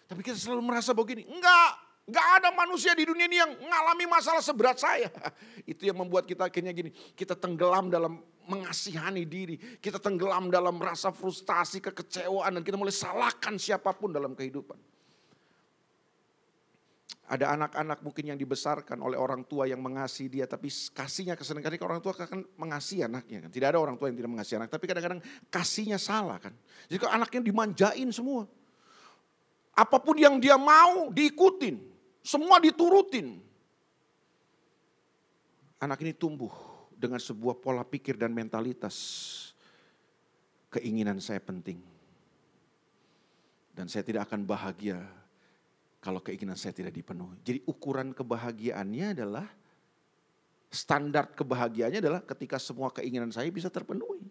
Tapi 0.05 0.21
kita 0.21 0.37
selalu 0.37 0.61
merasa 0.61 0.93
begini, 0.93 1.25
enggak, 1.25 1.71
enggak 2.05 2.27
ada 2.37 2.49
manusia 2.53 2.93
di 2.93 3.09
dunia 3.09 3.25
ini 3.25 3.41
yang 3.41 3.49
mengalami 3.57 4.05
masalah 4.05 4.45
seberat 4.45 4.77
saya. 4.77 5.09
Itu 5.73 5.89
yang 5.89 5.97
membuat 5.97 6.29
kita 6.29 6.53
akhirnya 6.53 6.77
gini, 6.77 6.93
kita 7.17 7.33
tenggelam 7.33 7.89
dalam 7.89 8.21
mengasihani 8.45 9.25
diri. 9.25 9.57
Kita 9.81 9.97
tenggelam 9.97 10.53
dalam 10.53 10.77
rasa 10.77 11.09
frustasi, 11.17 11.81
kekecewaan 11.81 12.61
dan 12.61 12.63
kita 12.67 12.77
mulai 12.77 12.93
salahkan 12.93 13.57
siapa 13.57 13.97
pun 13.97 14.13
dalam 14.13 14.37
kehidupan. 14.37 14.92
Ada 17.33 17.57
anak-anak 17.57 18.05
mungkin 18.05 18.29
yang 18.29 18.37
dibesarkan 18.37 19.01
oleh 19.01 19.17
orang 19.17 19.47
tua 19.49 19.65
yang 19.65 19.81
mengasihi 19.81 20.29
dia, 20.29 20.45
tapi 20.45 20.69
kasihnya 20.69 21.33
kesenangan 21.33 21.81
orang 21.81 22.03
tua 22.05 22.13
akan 22.13 22.45
mengasihi 22.61 23.09
anaknya. 23.09 23.49
Kan. 23.49 23.51
Tidak 23.55 23.69
ada 23.73 23.79
orang 23.81 23.97
tua 23.97 24.13
yang 24.13 24.21
tidak 24.21 24.31
mengasihi 24.37 24.61
anak, 24.61 24.69
tapi 24.69 24.85
kadang-kadang 24.85 25.25
kasihnya 25.49 25.97
salah 25.97 26.37
kan. 26.37 26.53
Jadi 26.91 26.99
kalau 27.01 27.13
anaknya 27.17 27.41
dimanjain 27.41 28.11
semua. 28.13 28.45
Apa 29.73 29.97
pun 29.97 30.21
yang 30.21 30.37
dia 30.37 30.61
mau 30.61 31.09
diikutin, 31.09 31.81
semua 32.21 32.61
diturutin. 32.61 33.41
Anak 35.81 36.05
ini 36.05 36.13
tumbuh 36.13 36.53
dengan 36.93 37.17
sebuah 37.17 37.57
pola 37.57 37.81
pikir 37.81 38.21
dan 38.21 38.37
mentalitas. 38.37 38.95
Keinginan 40.69 41.17
saya 41.17 41.41
penting. 41.41 41.81
Dan 43.73 43.89
saya 43.89 44.05
tidak 44.05 44.29
akan 44.29 44.45
bahagia 44.45 45.01
kalau 46.03 46.19
keinginan 46.19 46.59
saya 46.59 46.75
tidak 46.75 46.99
dipenuhi. 46.99 47.39
Jadi 47.47 47.63
ukuran 47.63 48.11
kebahagiaannya 48.11 49.15
adalah 49.15 49.47
standar 50.67 51.31
kebahagiaannya 51.31 52.03
adalah 52.03 52.21
ketika 52.27 52.59
semua 52.59 52.91
keinginan 52.91 53.31
saya 53.31 53.47
bisa 53.55 53.71
terpenuhi. 53.71 54.27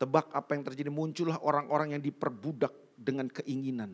Tebak 0.00 0.32
apa 0.32 0.56
yang 0.56 0.64
terjadi 0.64 0.88
muncullah 0.88 1.36
orang-orang 1.44 1.94
yang 1.94 2.02
diperbudak 2.02 2.72
dengan 2.96 3.28
keinginan. 3.28 3.92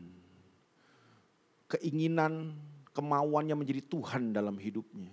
Keinginan, 1.67 2.55
kemauannya 2.95 3.59
menjadi 3.59 3.83
Tuhan 3.91 4.31
dalam 4.31 4.55
hidupnya. 4.55 5.11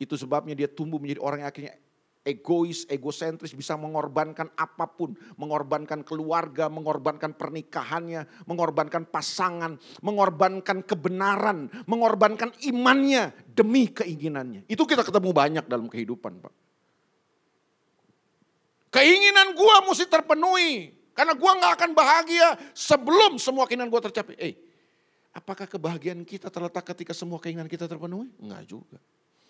Itu 0.00 0.16
sebabnya 0.16 0.56
dia 0.56 0.68
tumbuh 0.72 0.96
menjadi 0.96 1.20
orang 1.20 1.44
yang 1.44 1.50
akhirnya 1.52 1.74
egois, 2.26 2.82
egosentris, 2.90 3.54
bisa 3.54 3.78
mengorbankan 3.78 4.50
apa 4.58 4.90
pun, 4.90 5.14
mengorbankan 5.38 6.02
keluarga, 6.02 6.66
mengorbankan 6.66 7.38
pernikahannya, 7.38 8.26
mengorbankan 8.50 9.06
pasangan, 9.06 9.78
mengorbankan 10.02 10.82
kebenaran, 10.82 11.70
mengorbankan 11.86 12.50
imannya 12.66 13.30
demi 13.46 13.86
keinginannya. 13.86 14.66
Itu 14.66 14.82
kita 14.82 15.06
ketemu 15.06 15.30
banyak 15.30 15.64
dalam 15.70 15.86
kehidupan, 15.86 16.42
Pak. 16.42 16.54
Keinginan 18.90 19.54
gua 19.54 19.86
mesti 19.86 20.10
terpenuhi, 20.10 20.90
karena 21.14 21.38
gua 21.38 21.54
nggak 21.62 21.72
akan 21.78 21.90
bahagia 21.94 22.58
sebelum 22.74 23.38
semua 23.38 23.70
keinginan 23.70 23.92
gua 23.92 24.02
tercapai. 24.02 24.34
Eh, 24.40 24.54
apakah 25.30 25.70
kebahagiaan 25.70 26.26
kita 26.26 26.50
terletak 26.50 26.82
ketika 26.90 27.12
semua 27.14 27.38
keinginan 27.38 27.70
kita 27.70 27.86
terpenuhi? 27.86 28.32
Enggak 28.40 28.66
juga. 28.66 28.98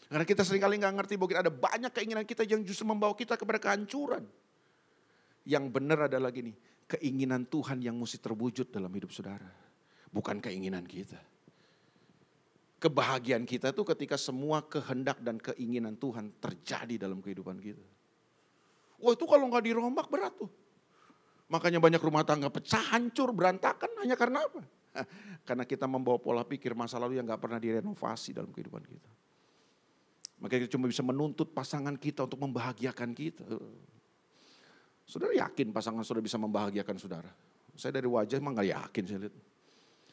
Karena 0.06 0.22
kita 0.22 0.46
sering 0.46 0.62
kali 0.62 0.78
nggak 0.78 0.94
ngerti 1.02 1.14
bahwa 1.18 1.34
ada 1.34 1.50
banyak 1.50 1.90
keinginan 1.90 2.22
kita 2.22 2.46
yang 2.46 2.62
justru 2.62 2.86
membawa 2.86 3.14
kita 3.18 3.34
kepada 3.34 3.58
kehancuran. 3.58 4.22
Yang 5.42 5.64
benar 5.70 6.06
adalah 6.06 6.30
gini, 6.30 6.54
keinginan 6.86 7.46
Tuhan 7.46 7.82
yang 7.82 7.98
mesti 7.98 8.22
terwujud 8.22 8.70
dalam 8.70 8.90
hidup 8.94 9.10
saudara. 9.10 9.50
Bukan 10.14 10.38
keinginan 10.38 10.86
kita. 10.86 11.18
Kebahagiaan 12.78 13.42
kita 13.42 13.74
itu 13.74 13.82
ketika 13.82 14.14
semua 14.14 14.62
kehendak 14.62 15.18
dan 15.18 15.42
keinginan 15.42 15.98
Tuhan 15.98 16.30
terjadi 16.38 17.08
dalam 17.08 17.18
kehidupan 17.18 17.58
kita. 17.58 17.82
Wah 19.02 19.12
itu 19.12 19.26
kalau 19.26 19.50
nggak 19.50 19.64
dirombak 19.66 20.06
berat 20.06 20.32
tuh. 20.38 20.48
Makanya 21.50 21.78
banyak 21.82 22.02
rumah 22.02 22.22
tangga 22.26 22.50
pecah, 22.50 22.94
hancur, 22.94 23.30
berantakan 23.34 23.90
hanya 24.02 24.18
karena 24.18 24.42
apa? 24.42 24.62
Karena 25.46 25.62
kita 25.62 25.86
membawa 25.86 26.18
pola 26.18 26.42
pikir 26.42 26.74
masa 26.74 26.98
lalu 26.98 27.20
yang 27.20 27.26
nggak 27.28 27.38
pernah 27.38 27.60
direnovasi 27.60 28.34
dalam 28.34 28.50
kehidupan 28.50 28.82
kita. 28.82 29.10
Maka 30.36 30.60
kita 30.60 30.76
cuma 30.76 30.84
bisa 30.84 31.00
menuntut 31.00 31.48
pasangan 31.56 31.96
kita 31.96 32.28
untuk 32.28 32.40
membahagiakan 32.44 33.10
kita. 33.16 33.44
Saudara 35.08 35.32
yakin 35.32 35.72
pasangan 35.72 36.04
saudara 36.04 36.24
bisa 36.24 36.36
membahagiakan 36.36 36.96
saudara? 37.00 37.30
Saya 37.76 37.96
dari 37.96 38.08
wajah 38.08 38.36
emang 38.36 38.56
gak 38.56 38.68
yakin 38.68 39.02
saya 39.08 39.18
lihat. 39.28 39.36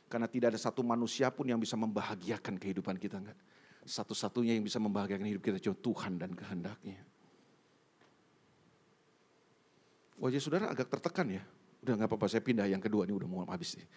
Karena 0.07 0.27
tidak 0.29 0.55
ada 0.55 0.59
satu 0.61 0.85
manusia 0.85 1.27
pun 1.33 1.49
yang 1.49 1.59
bisa 1.59 1.75
membahagiakan 1.75 2.55
kehidupan 2.55 2.95
kita. 3.01 3.19
Satu-satunya 3.83 4.55
yang 4.55 4.63
bisa 4.63 4.79
membahagiakan 4.79 5.27
hidup 5.27 5.43
kita 5.43 5.59
cuma 5.59 5.75
Tuhan 5.75 6.13
dan 6.15 6.31
kehendaknya. 6.31 7.01
Wajah 10.23 10.39
saudara 10.39 10.71
agak 10.71 10.87
tertekan 10.87 11.35
ya. 11.35 11.43
Udah 11.83 11.99
gak 11.99 12.07
apa-apa 12.07 12.31
saya 12.31 12.39
pindah 12.39 12.63
yang 12.63 12.79
kedua 12.79 13.03
ini 13.03 13.11
udah 13.11 13.27
mau 13.27 13.43
habis 13.43 13.75
nih. 13.75 13.87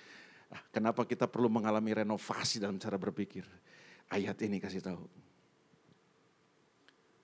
Nah, 0.51 0.63
kenapa 0.75 1.07
kita 1.07 1.31
perlu 1.31 1.47
mengalami 1.47 1.95
renovasi 1.95 2.59
dalam 2.59 2.83
cara 2.83 2.99
berpikir? 2.99 3.47
Ayat 4.11 4.39
ini 4.43 4.59
kasih 4.59 4.83
tahu 4.83 5.07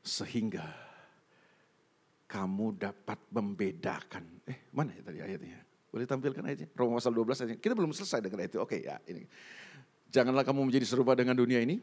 sehingga 0.03 0.67
kamu 2.27 2.75
dapat 2.77 3.23
membedakan. 3.31 4.43
Eh, 4.51 4.67
mana 4.75 4.91
ya 4.93 5.03
tadi 5.07 5.19
ayatnya? 5.23 5.63
Boleh 5.95 6.07
tampilkan 6.09 6.43
ayatnya? 6.43 6.69
Roma 6.75 6.99
pasal 6.99 7.15
12 7.15 7.45
ayatnya. 7.47 7.59
Kita 7.63 7.75
belum 7.79 7.95
selesai 7.95 8.21
dengan 8.21 8.43
itu. 8.43 8.59
Oke 8.59 8.83
ya, 8.83 8.99
ini. 9.07 9.29
Janganlah 10.13 10.45
kamu 10.45 10.69
menjadi 10.69 10.85
serupa 10.85 11.17
dengan 11.17 11.33
dunia 11.33 11.63
ini, 11.63 11.81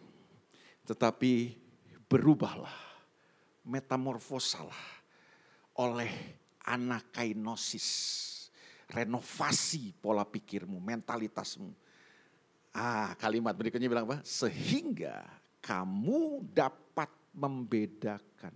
tetapi 0.85 1.57
berubahlah, 2.05 2.73
metamorfosalah 3.65 5.01
oleh 5.77 6.13
anakainosis, 6.65 7.87
renovasi 8.89 9.93
pola 9.97 10.25
pikirmu, 10.25 10.77
mentalitasmu. 10.77 11.73
Ah, 12.73 13.17
kalimat 13.17 13.57
berikutnya 13.57 13.89
bilang 13.89 14.05
apa? 14.05 14.21
Sehingga 14.21 15.25
kamu 15.61 16.45
dapat 16.53 17.09
membedakan. 17.33 18.55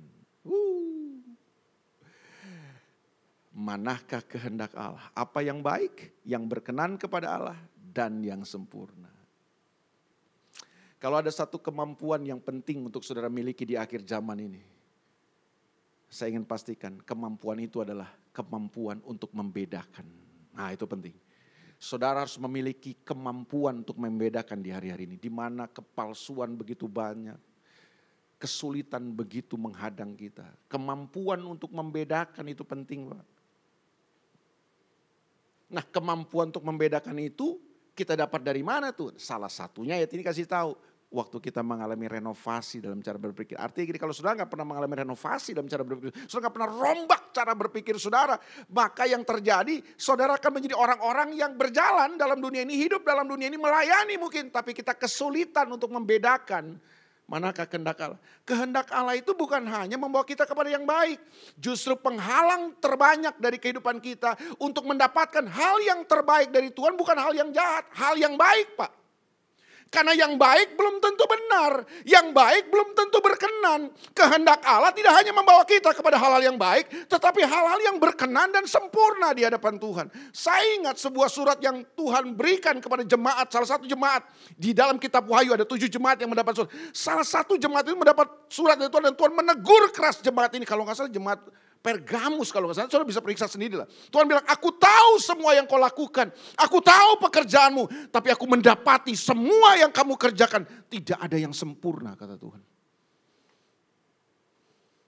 Manakah 3.54 4.26
kehendak 4.26 4.74
Allah? 4.74 5.14
Apa 5.14 5.46
yang 5.46 5.62
baik, 5.62 6.26
yang 6.26 6.50
berkenan 6.50 6.98
kepada 6.98 7.38
Allah, 7.38 7.60
dan 7.94 8.18
yang 8.26 8.42
sempurna. 8.42 9.14
Kalau 10.98 11.22
ada 11.22 11.30
satu 11.30 11.62
kemampuan 11.62 12.26
yang 12.26 12.42
penting 12.42 12.82
untuk 12.82 13.06
saudara 13.06 13.30
miliki 13.30 13.68
di 13.68 13.78
akhir 13.78 14.08
zaman 14.10 14.40
ini, 14.40 14.64
saya 16.10 16.34
ingin 16.34 16.48
pastikan 16.48 16.98
kemampuan 17.06 17.62
itu 17.62 17.84
adalah 17.84 18.10
kemampuan 18.34 19.04
untuk 19.06 19.30
membedakan. 19.38 20.08
Nah, 20.58 20.74
itu 20.74 20.90
penting. 20.90 21.14
Saudara 21.78 22.24
harus 22.24 22.40
memiliki 22.40 22.96
kemampuan 23.04 23.84
untuk 23.84 24.00
membedakan 24.00 24.64
di 24.64 24.72
hari-hari 24.72 25.04
ini, 25.04 25.18
di 25.20 25.28
mana 25.28 25.68
kepalsuan 25.68 26.56
begitu 26.56 26.88
banyak, 26.88 27.36
kesulitan 28.44 29.16
begitu 29.16 29.56
menghadang 29.56 30.12
kita. 30.20 30.44
Kemampuan 30.68 31.40
untuk 31.48 31.72
membedakan 31.72 32.52
itu 32.52 32.68
penting, 32.68 33.08
Pak. 33.08 33.24
Nah, 35.72 35.86
kemampuan 35.88 36.52
untuk 36.52 36.68
membedakan 36.68 37.16
itu 37.24 37.56
Kita 37.94 38.18
dapat 38.18 38.42
dari 38.42 38.66
mana 38.66 38.90
tuh? 38.90 39.14
Salah 39.22 39.54
satunya 39.54 39.94
ayat 40.02 40.10
ini 40.18 40.26
kasih 40.26 40.50
tahu. 40.50 40.74
Waktu 41.14 41.38
kita 41.46 41.62
mengalami 41.62 42.10
renovasi 42.10 42.82
dalam 42.82 42.98
cara 43.06 43.22
berpikir. 43.22 43.54
Artinya 43.54 43.86
gini, 43.86 44.02
kalau 44.02 44.18
saudara 44.18 44.42
nggak 44.42 44.50
pernah 44.50 44.66
mengalami 44.66 45.06
renovasi 45.06 45.54
dalam 45.54 45.70
cara 45.70 45.86
berpikir. 45.86 46.10
Saudara 46.26 46.50
nggak 46.50 46.56
pernah 46.58 46.72
rombak 46.74 47.24
cara 47.30 47.54
berpikir 47.54 48.02
saudara. 48.02 48.34
Maka 48.74 49.06
yang 49.06 49.22
terjadi, 49.22 49.78
saudara 49.94 50.42
akan 50.42 50.52
menjadi 50.58 50.74
orang-orang 50.74 51.38
yang 51.38 51.54
berjalan 51.54 52.18
dalam 52.18 52.42
dunia 52.42 52.66
ini. 52.66 52.82
Hidup 52.82 53.06
dalam 53.06 53.30
dunia 53.30 53.46
ini 53.46 53.62
melayani 53.62 54.18
mungkin. 54.18 54.50
Tapi 54.50 54.74
kita 54.74 54.98
kesulitan 54.98 55.70
untuk 55.70 55.94
membedakan 55.94 56.82
Manakah 57.24 57.64
kehendak 57.66 57.98
Allah? 58.04 58.20
Kehendak 58.44 58.88
Allah 58.92 59.16
itu 59.16 59.32
bukan 59.32 59.64
hanya 59.64 59.96
membawa 59.96 60.28
kita 60.28 60.44
kepada 60.44 60.68
yang 60.68 60.84
baik. 60.84 61.18
Justru 61.56 61.96
penghalang 61.96 62.76
terbanyak 62.84 63.36
dari 63.40 63.58
kehidupan 63.60 64.04
kita 64.04 64.36
untuk 64.60 64.84
mendapatkan 64.84 65.48
hal 65.48 65.80
yang 65.84 66.04
terbaik 66.04 66.52
dari 66.52 66.70
Tuhan 66.70 67.00
bukan 67.00 67.16
hal 67.16 67.32
yang 67.32 67.50
jahat. 67.56 67.88
Hal 67.96 68.20
yang 68.20 68.36
baik 68.36 68.76
Pak. 68.76 69.03
Karena 69.94 70.18
yang 70.18 70.42
baik 70.42 70.74
belum 70.74 70.98
tentu 70.98 71.22
benar, 71.30 71.86
yang 72.02 72.34
baik 72.34 72.74
belum 72.74 72.98
tentu 72.98 73.22
berkenan. 73.22 73.94
Kehendak 74.18 74.66
Allah 74.66 74.90
tidak 74.90 75.14
hanya 75.22 75.30
membawa 75.38 75.62
kita 75.70 75.94
kepada 75.94 76.18
hal-hal 76.18 76.42
yang 76.42 76.58
baik, 76.58 76.90
tetapi 77.06 77.46
hal-hal 77.46 77.78
yang 77.78 78.02
berkenan 78.02 78.50
dan 78.50 78.66
sempurna 78.66 79.38
di 79.38 79.46
hadapan 79.46 79.78
Tuhan. 79.78 80.10
Saya 80.34 80.66
ingat 80.82 80.98
sebuah 80.98 81.30
surat 81.30 81.62
yang 81.62 81.86
Tuhan 81.94 82.34
berikan 82.34 82.82
kepada 82.82 83.06
jemaat, 83.06 83.54
salah 83.54 83.70
satu 83.70 83.86
jemaat 83.86 84.26
di 84.58 84.74
dalam 84.74 84.98
kitab 84.98 85.30
Wahyu 85.30 85.54
ada 85.54 85.62
tujuh 85.70 85.86
jemaat 85.86 86.18
yang 86.18 86.34
mendapat 86.34 86.58
surat. 86.58 86.74
Salah 86.90 87.28
satu 87.28 87.54
jemaat 87.62 87.86
itu 87.86 87.94
mendapat 87.94 88.26
surat 88.50 88.74
dari 88.74 88.90
Tuhan 88.90 89.14
dan 89.14 89.16
Tuhan 89.16 89.32
menegur 89.38 89.94
keras 89.94 90.26
jemaat 90.26 90.50
ini. 90.58 90.66
Kalau 90.66 90.90
nggak 90.90 90.98
salah 90.98 91.14
jemaat 91.14 91.38
Pergamus 91.84 92.48
kalau 92.48 92.72
nggak 92.72 92.80
salah, 92.80 92.88
saudara 92.88 93.04
bisa 93.04 93.20
periksa 93.20 93.44
sendiri 93.44 93.76
lah. 93.76 93.84
Tuhan 94.08 94.24
bilang, 94.24 94.48
aku 94.48 94.72
tahu 94.72 95.20
semua 95.20 95.52
yang 95.52 95.68
kau 95.68 95.76
lakukan. 95.76 96.32
Aku 96.56 96.80
tahu 96.80 97.20
pekerjaanmu. 97.28 98.08
Tapi 98.08 98.32
aku 98.32 98.48
mendapati 98.48 99.12
semua 99.20 99.76
yang 99.76 99.92
kamu 99.92 100.16
kerjakan. 100.16 100.64
Tidak 100.88 101.20
ada 101.20 101.36
yang 101.36 101.52
sempurna, 101.52 102.16
kata 102.16 102.40
Tuhan. 102.40 102.64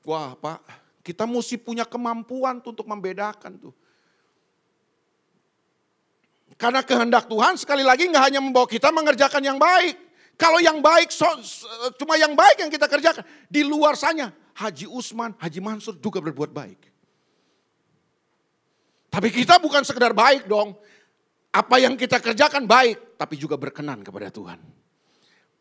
Wah 0.04 0.36
Pak, 0.36 0.60
kita 1.00 1.24
mesti 1.24 1.56
punya 1.56 1.88
kemampuan 1.88 2.60
untuk 2.60 2.84
membedakan 2.84 3.56
tuh. 3.56 3.74
Karena 6.60 6.84
kehendak 6.84 7.32
Tuhan 7.32 7.56
sekali 7.56 7.88
lagi 7.88 8.12
nggak 8.12 8.24
hanya 8.32 8.44
membawa 8.44 8.68
kita 8.68 8.92
mengerjakan 8.92 9.40
yang 9.40 9.56
baik. 9.56 9.96
Kalau 10.36 10.60
yang 10.60 10.84
baik, 10.84 11.08
so, 11.16 11.24
cuma 11.96 12.20
yang 12.20 12.36
baik 12.36 12.60
yang 12.60 12.68
kita 12.68 12.92
kerjakan. 12.92 13.24
Di 13.48 13.64
luar 13.64 13.96
sana, 13.96 14.36
Haji 14.56 14.88
Usman, 14.88 15.36
Haji 15.36 15.60
Mansur 15.60 16.00
juga 16.00 16.24
berbuat 16.24 16.52
baik. 16.56 16.82
Tapi 19.12 19.28
kita 19.32 19.60
bukan 19.60 19.84
sekedar 19.84 20.16
baik 20.16 20.48
dong. 20.48 20.76
Apa 21.56 21.80
yang 21.80 21.96
kita 21.96 22.20
kerjakan 22.20 22.68
baik, 22.68 23.16
tapi 23.16 23.40
juga 23.40 23.56
berkenan 23.56 24.04
kepada 24.04 24.28
Tuhan. 24.28 24.60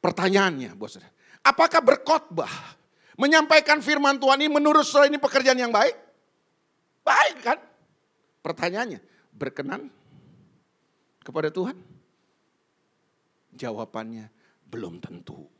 Pertanyaannya, 0.02 0.74
bos, 0.74 0.98
apakah 1.42 1.78
berkhotbah 1.78 2.50
menyampaikan 3.14 3.78
firman 3.78 4.18
Tuhan 4.18 4.42
ini 4.42 4.50
menurut 4.50 4.82
saudara 4.82 5.06
ini 5.06 5.22
pekerjaan 5.22 5.58
yang 5.58 5.70
baik? 5.70 5.94
Baik 7.06 7.36
kan? 7.46 7.58
Pertanyaannya, 8.42 8.98
berkenan 9.30 9.86
kepada 11.22 11.54
Tuhan? 11.54 11.78
Jawabannya 13.54 14.34
belum 14.66 14.98
tentu. 14.98 15.53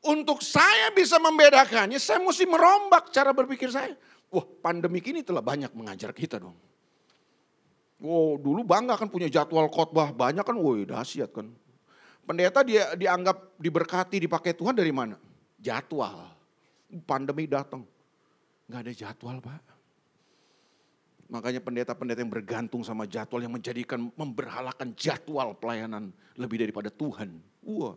Untuk 0.00 0.40
saya 0.40 0.88
bisa 0.96 1.20
membedakannya, 1.20 2.00
saya 2.00 2.16
mesti 2.24 2.48
merombak 2.48 3.12
cara 3.12 3.36
berpikir 3.36 3.68
saya. 3.68 3.92
Wah 4.32 4.46
pandemi 4.64 5.02
ini 5.04 5.20
telah 5.20 5.44
banyak 5.44 5.74
mengajar 5.76 6.14
kita 6.16 6.40
dong. 6.40 6.56
Wow 8.00 8.40
dulu 8.40 8.64
bangga 8.64 8.96
kan 8.96 9.12
punya 9.12 9.28
jadwal 9.28 9.68
khotbah 9.68 10.14
banyak 10.14 10.40
kan, 10.40 10.56
woi 10.56 10.88
dahsyat 10.88 11.28
kan. 11.36 11.52
Pendeta 12.24 12.64
dia 12.64 12.94
dianggap 12.96 13.58
diberkati 13.60 14.22
dipakai 14.24 14.56
Tuhan 14.56 14.72
dari 14.72 14.94
mana? 14.94 15.20
Jadwal. 15.60 16.32
Pandemi 17.04 17.44
datang. 17.44 17.84
Gak 18.70 18.86
ada 18.86 18.92
jadwal 18.94 19.42
pak. 19.42 19.62
Makanya 21.30 21.62
pendeta-pendeta 21.62 22.22
yang 22.22 22.32
bergantung 22.32 22.82
sama 22.82 23.06
jadwal 23.06 23.38
yang 23.38 23.54
menjadikan 23.54 24.10
memberhalakan 24.18 24.94
jadwal 24.98 25.54
pelayanan 25.54 26.10
lebih 26.34 26.58
daripada 26.58 26.90
Tuhan. 26.90 27.38
Wah, 27.62 27.94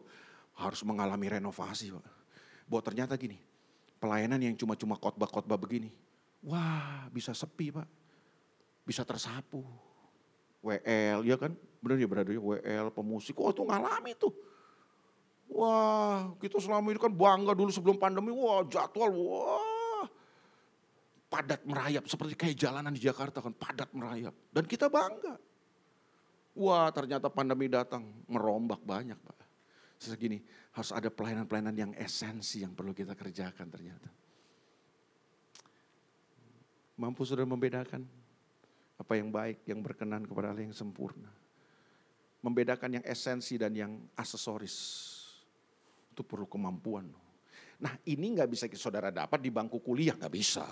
harus 0.57 0.81
mengalami 0.85 1.29
renovasi 1.29 1.93
Pak. 1.93 2.05
Bahwa 2.69 2.81
ternyata 2.85 3.13
gini, 3.17 3.37
pelayanan 3.97 4.39
yang 4.41 4.55
cuma-cuma 4.57 4.97
khotbah-khotbah 4.97 5.57
begini, 5.57 5.91
wah 6.45 7.09
bisa 7.09 7.33
sepi 7.33 7.73
Pak. 7.73 7.87
Bisa 8.83 9.07
tersapu. 9.07 9.63
WL, 10.63 11.27
ya 11.27 11.35
kan? 11.35 11.51
Benar 11.83 11.99
ya 11.99 12.07
berada 12.07 12.31
ya, 12.31 12.39
WL, 12.39 12.87
pemusik, 12.95 13.35
oh 13.35 13.51
itu 13.51 13.67
ngalami 13.67 14.15
tuh. 14.15 14.31
Wah, 15.51 16.31
kita 16.39 16.57
selama 16.63 16.95
ini 16.95 16.99
kan 16.99 17.11
bangga 17.11 17.51
dulu 17.51 17.67
sebelum 17.67 17.99
pandemi, 17.99 18.31
wah 18.31 18.63
jadwal, 18.63 19.11
wah 19.11 20.07
padat 21.27 21.61
merayap. 21.67 22.07
Seperti 22.07 22.39
kayak 22.39 22.55
jalanan 22.55 22.95
di 22.95 23.03
Jakarta 23.03 23.43
kan, 23.43 23.51
padat 23.51 23.91
merayap. 23.91 24.31
Dan 24.55 24.63
kita 24.63 24.87
bangga. 24.87 25.35
Wah 26.53 26.87
ternyata 26.95 27.27
pandemi 27.27 27.67
datang, 27.67 28.07
merombak 28.29 28.79
banyak 28.85 29.19
Pak. 29.19 29.42
Segini, 30.11 30.43
harus 30.75 30.91
ada 30.91 31.07
pelayanan-pelayanan 31.07 31.75
yang 31.75 31.91
esensi 31.95 32.59
yang 32.59 32.75
perlu 32.75 32.91
kita 32.91 33.15
kerjakan 33.15 33.71
ternyata. 33.71 34.09
Mampu 36.99 37.23
sudah 37.23 37.47
membedakan 37.47 38.03
apa 38.99 39.13
yang 39.15 39.31
baik, 39.31 39.63
yang 39.65 39.79
berkenan 39.79 40.27
kepada 40.27 40.51
Allah 40.51 40.67
yang 40.67 40.75
sempurna. 40.75 41.31
Membedakan 42.43 42.99
yang 42.99 43.05
esensi 43.07 43.55
dan 43.55 43.71
yang 43.73 43.91
aksesoris. 44.19 44.75
Itu 46.11 46.27
perlu 46.27 46.45
kemampuan. 46.45 47.07
Nah 47.79 47.93
ini 48.07 48.35
nggak 48.37 48.49
bisa 48.51 48.65
saudara 48.75 49.09
dapat 49.09 49.39
di 49.39 49.49
bangku 49.49 49.79
kuliah, 49.79 50.13
nggak 50.15 50.33
bisa. 50.33 50.67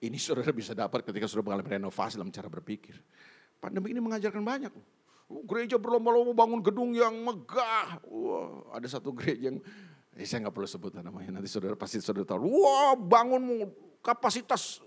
Ini 0.00 0.16
saudara 0.16 0.48
bisa 0.50 0.72
dapat 0.72 1.04
ketika 1.04 1.28
sudah 1.28 1.44
mengalami 1.44 1.76
renovasi 1.76 2.16
dalam 2.16 2.32
cara 2.32 2.48
berpikir. 2.48 2.96
Pandemi 3.60 3.92
ini 3.92 4.00
mengajarkan 4.00 4.40
banyak. 4.40 4.72
Gereja 5.30 5.78
berlomba-lomba 5.78 6.34
bangun 6.34 6.58
gedung 6.58 6.90
yang 6.90 7.14
megah. 7.22 8.02
Wah, 8.10 8.74
ada 8.74 8.86
satu 8.90 9.14
gereja 9.14 9.54
yang 9.54 9.62
eh, 10.18 10.26
saya 10.26 10.42
nggak 10.42 10.54
perlu 10.58 10.66
sebut 10.66 10.90
namanya. 10.98 11.38
Nanti 11.38 11.46
saudara 11.46 11.78
pasti 11.78 12.02
saudara 12.02 12.26
tahu. 12.26 12.50
Wah, 12.50 12.98
bangun 12.98 13.70
kapasitas 14.02 14.82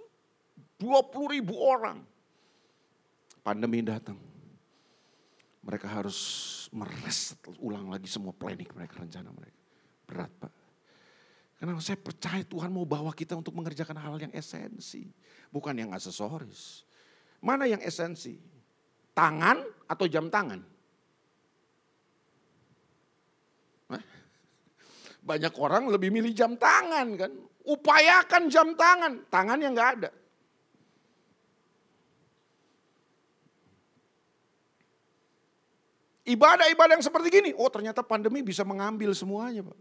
20 0.83 1.39
ribu 1.39 1.55
orang. 1.55 2.03
Pandemi 3.39 3.79
datang. 3.79 4.19
Mereka 5.63 5.87
harus 5.87 6.19
mereset 6.75 7.39
ulang 7.63 7.87
lagi 7.87 8.11
semua 8.11 8.35
planning 8.35 8.67
mereka, 8.75 8.99
rencana 8.99 9.31
mereka. 9.31 9.59
Berat 10.03 10.31
Pak. 10.43 10.53
Karena 11.55 11.79
saya 11.79 11.95
percaya 11.95 12.43
Tuhan 12.43 12.67
mau 12.67 12.83
bawa 12.83 13.15
kita 13.15 13.39
untuk 13.39 13.55
mengerjakan 13.55 13.95
hal 13.95 14.19
yang 14.19 14.35
esensi. 14.35 15.07
Bukan 15.47 15.71
yang 15.71 15.95
aksesoris. 15.95 16.83
Mana 17.39 17.63
yang 17.63 17.79
esensi? 17.79 18.35
Tangan 19.13 19.61
atau 19.87 20.05
jam 20.09 20.27
tangan? 20.27 20.73
Banyak 25.23 25.53
orang 25.55 25.87
lebih 25.87 26.11
milih 26.11 26.35
jam 26.35 26.59
tangan 26.59 27.07
kan. 27.15 27.31
Upayakan 27.63 28.51
jam 28.51 28.75
tangan, 28.75 29.23
tangan 29.31 29.59
yang 29.63 29.71
nggak 29.71 29.91
ada. 30.01 30.11
Ibadah-ibadah 36.23 36.99
yang 36.99 37.03
seperti 37.03 37.27
gini, 37.31 37.51
oh 37.55 37.67
ternyata 37.67 38.03
pandemi 38.03 38.43
bisa 38.43 38.63
mengambil 38.63 39.11
semuanya 39.15 39.63
Pak. 39.63 39.79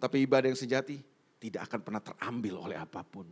Tapi 0.00 0.24
ibadah 0.24 0.48
yang 0.48 0.60
sejati 0.60 1.00
tidak 1.36 1.68
akan 1.68 1.80
pernah 1.84 2.02
terambil 2.04 2.54
oleh 2.68 2.76
apa 2.76 3.04
pun. 3.04 3.28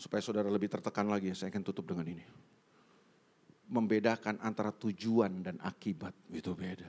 Supaya 0.00 0.24
saudara 0.24 0.48
lebih 0.48 0.72
tertekan 0.72 1.04
lagi, 1.12 1.28
saya 1.36 1.52
akan 1.52 1.60
tutup 1.60 1.92
dengan 1.92 2.08
ini. 2.08 2.24
Membedakan 3.68 4.40
antara 4.40 4.72
tujuan 4.72 5.44
dan 5.44 5.60
akibat, 5.60 6.16
itu 6.32 6.56
beda. 6.56 6.88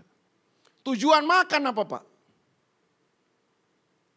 Tujuan 0.80 1.28
makan 1.28 1.76
apa 1.76 1.84
Pak? 1.84 2.04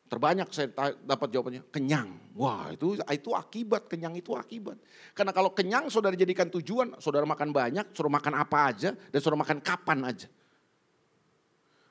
Terbanyak 0.07 0.48
saya 0.54 0.70
dapat 1.02 1.26
jawabannya, 1.26 1.66
kenyang. 1.74 2.38
Wah 2.38 2.70
itu 2.70 2.94
itu 2.94 3.30
akibat, 3.35 3.90
kenyang 3.90 4.14
itu 4.14 4.30
akibat. 4.30 4.78
Karena 5.11 5.35
kalau 5.35 5.50
kenyang 5.50 5.90
saudara 5.90 6.14
jadikan 6.14 6.46
tujuan, 6.54 6.94
saudara 7.02 7.26
makan 7.26 7.50
banyak, 7.50 7.90
suruh 7.90 8.12
makan 8.14 8.38
apa 8.38 8.71
aja, 8.71 8.94
dan 8.94 9.18
suruh 9.18 9.35
makan 9.35 9.58
kapan 9.58 10.06
aja. 10.06 10.31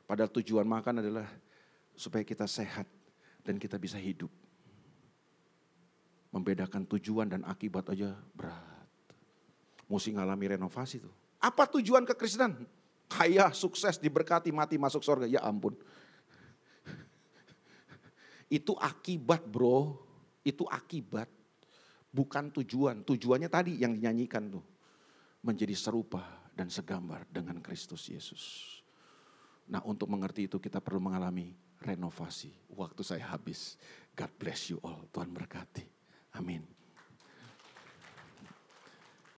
Padahal 0.07 0.31
tujuan 0.39 0.63
makan 0.63 1.03
adalah 1.03 1.27
supaya 1.99 2.23
kita 2.23 2.47
sehat 2.47 2.87
dan 3.43 3.59
kita 3.59 3.75
bisa 3.75 3.99
hidup. 3.99 4.31
Membedakan 6.33 6.89
tujuan 6.97 7.29
dan 7.29 7.45
akibat 7.45 7.93
aja 7.93 8.17
berat. 8.33 8.89
Mesti 9.85 10.17
ngalami 10.17 10.57
renovasi 10.57 10.97
tuh. 10.97 11.13
Apa 11.37 11.69
tujuan 11.77 12.01
kekristenan? 12.09 12.57
Kaya, 13.05 13.53
sukses, 13.53 14.01
diberkati, 14.01 14.49
mati, 14.49 14.81
masuk 14.81 15.05
surga. 15.05 15.29
Ya 15.29 15.45
ampun. 15.45 15.77
Itu 18.49 18.73
akibat 18.73 19.45
bro. 19.45 20.01
Itu 20.41 20.65
akibat. 20.65 21.29
Bukan 22.09 22.49
tujuan, 22.49 23.05
tujuannya 23.05 23.49
tadi 23.49 23.77
yang 23.77 23.93
dinyanyikan 23.93 24.49
tuh. 24.49 24.65
Menjadi 25.45 25.77
serupa 25.77 26.49
dan 26.57 26.73
segambar 26.73 27.29
dengan 27.29 27.61
Kristus 27.61 28.09
Yesus. 28.09 28.43
Nah 29.69 29.85
untuk 29.85 30.09
mengerti 30.09 30.49
itu 30.49 30.57
kita 30.57 30.81
perlu 30.81 31.01
mengalami 31.01 31.53
renovasi. 31.81 32.49
Waktu 32.73 33.01
saya 33.05 33.29
habis. 33.29 33.77
God 34.17 34.31
bless 34.41 34.73
you 34.73 34.81
all. 34.81 35.05
Tuhan 35.13 35.29
berkati. 35.29 35.92
Amin. 36.35 36.63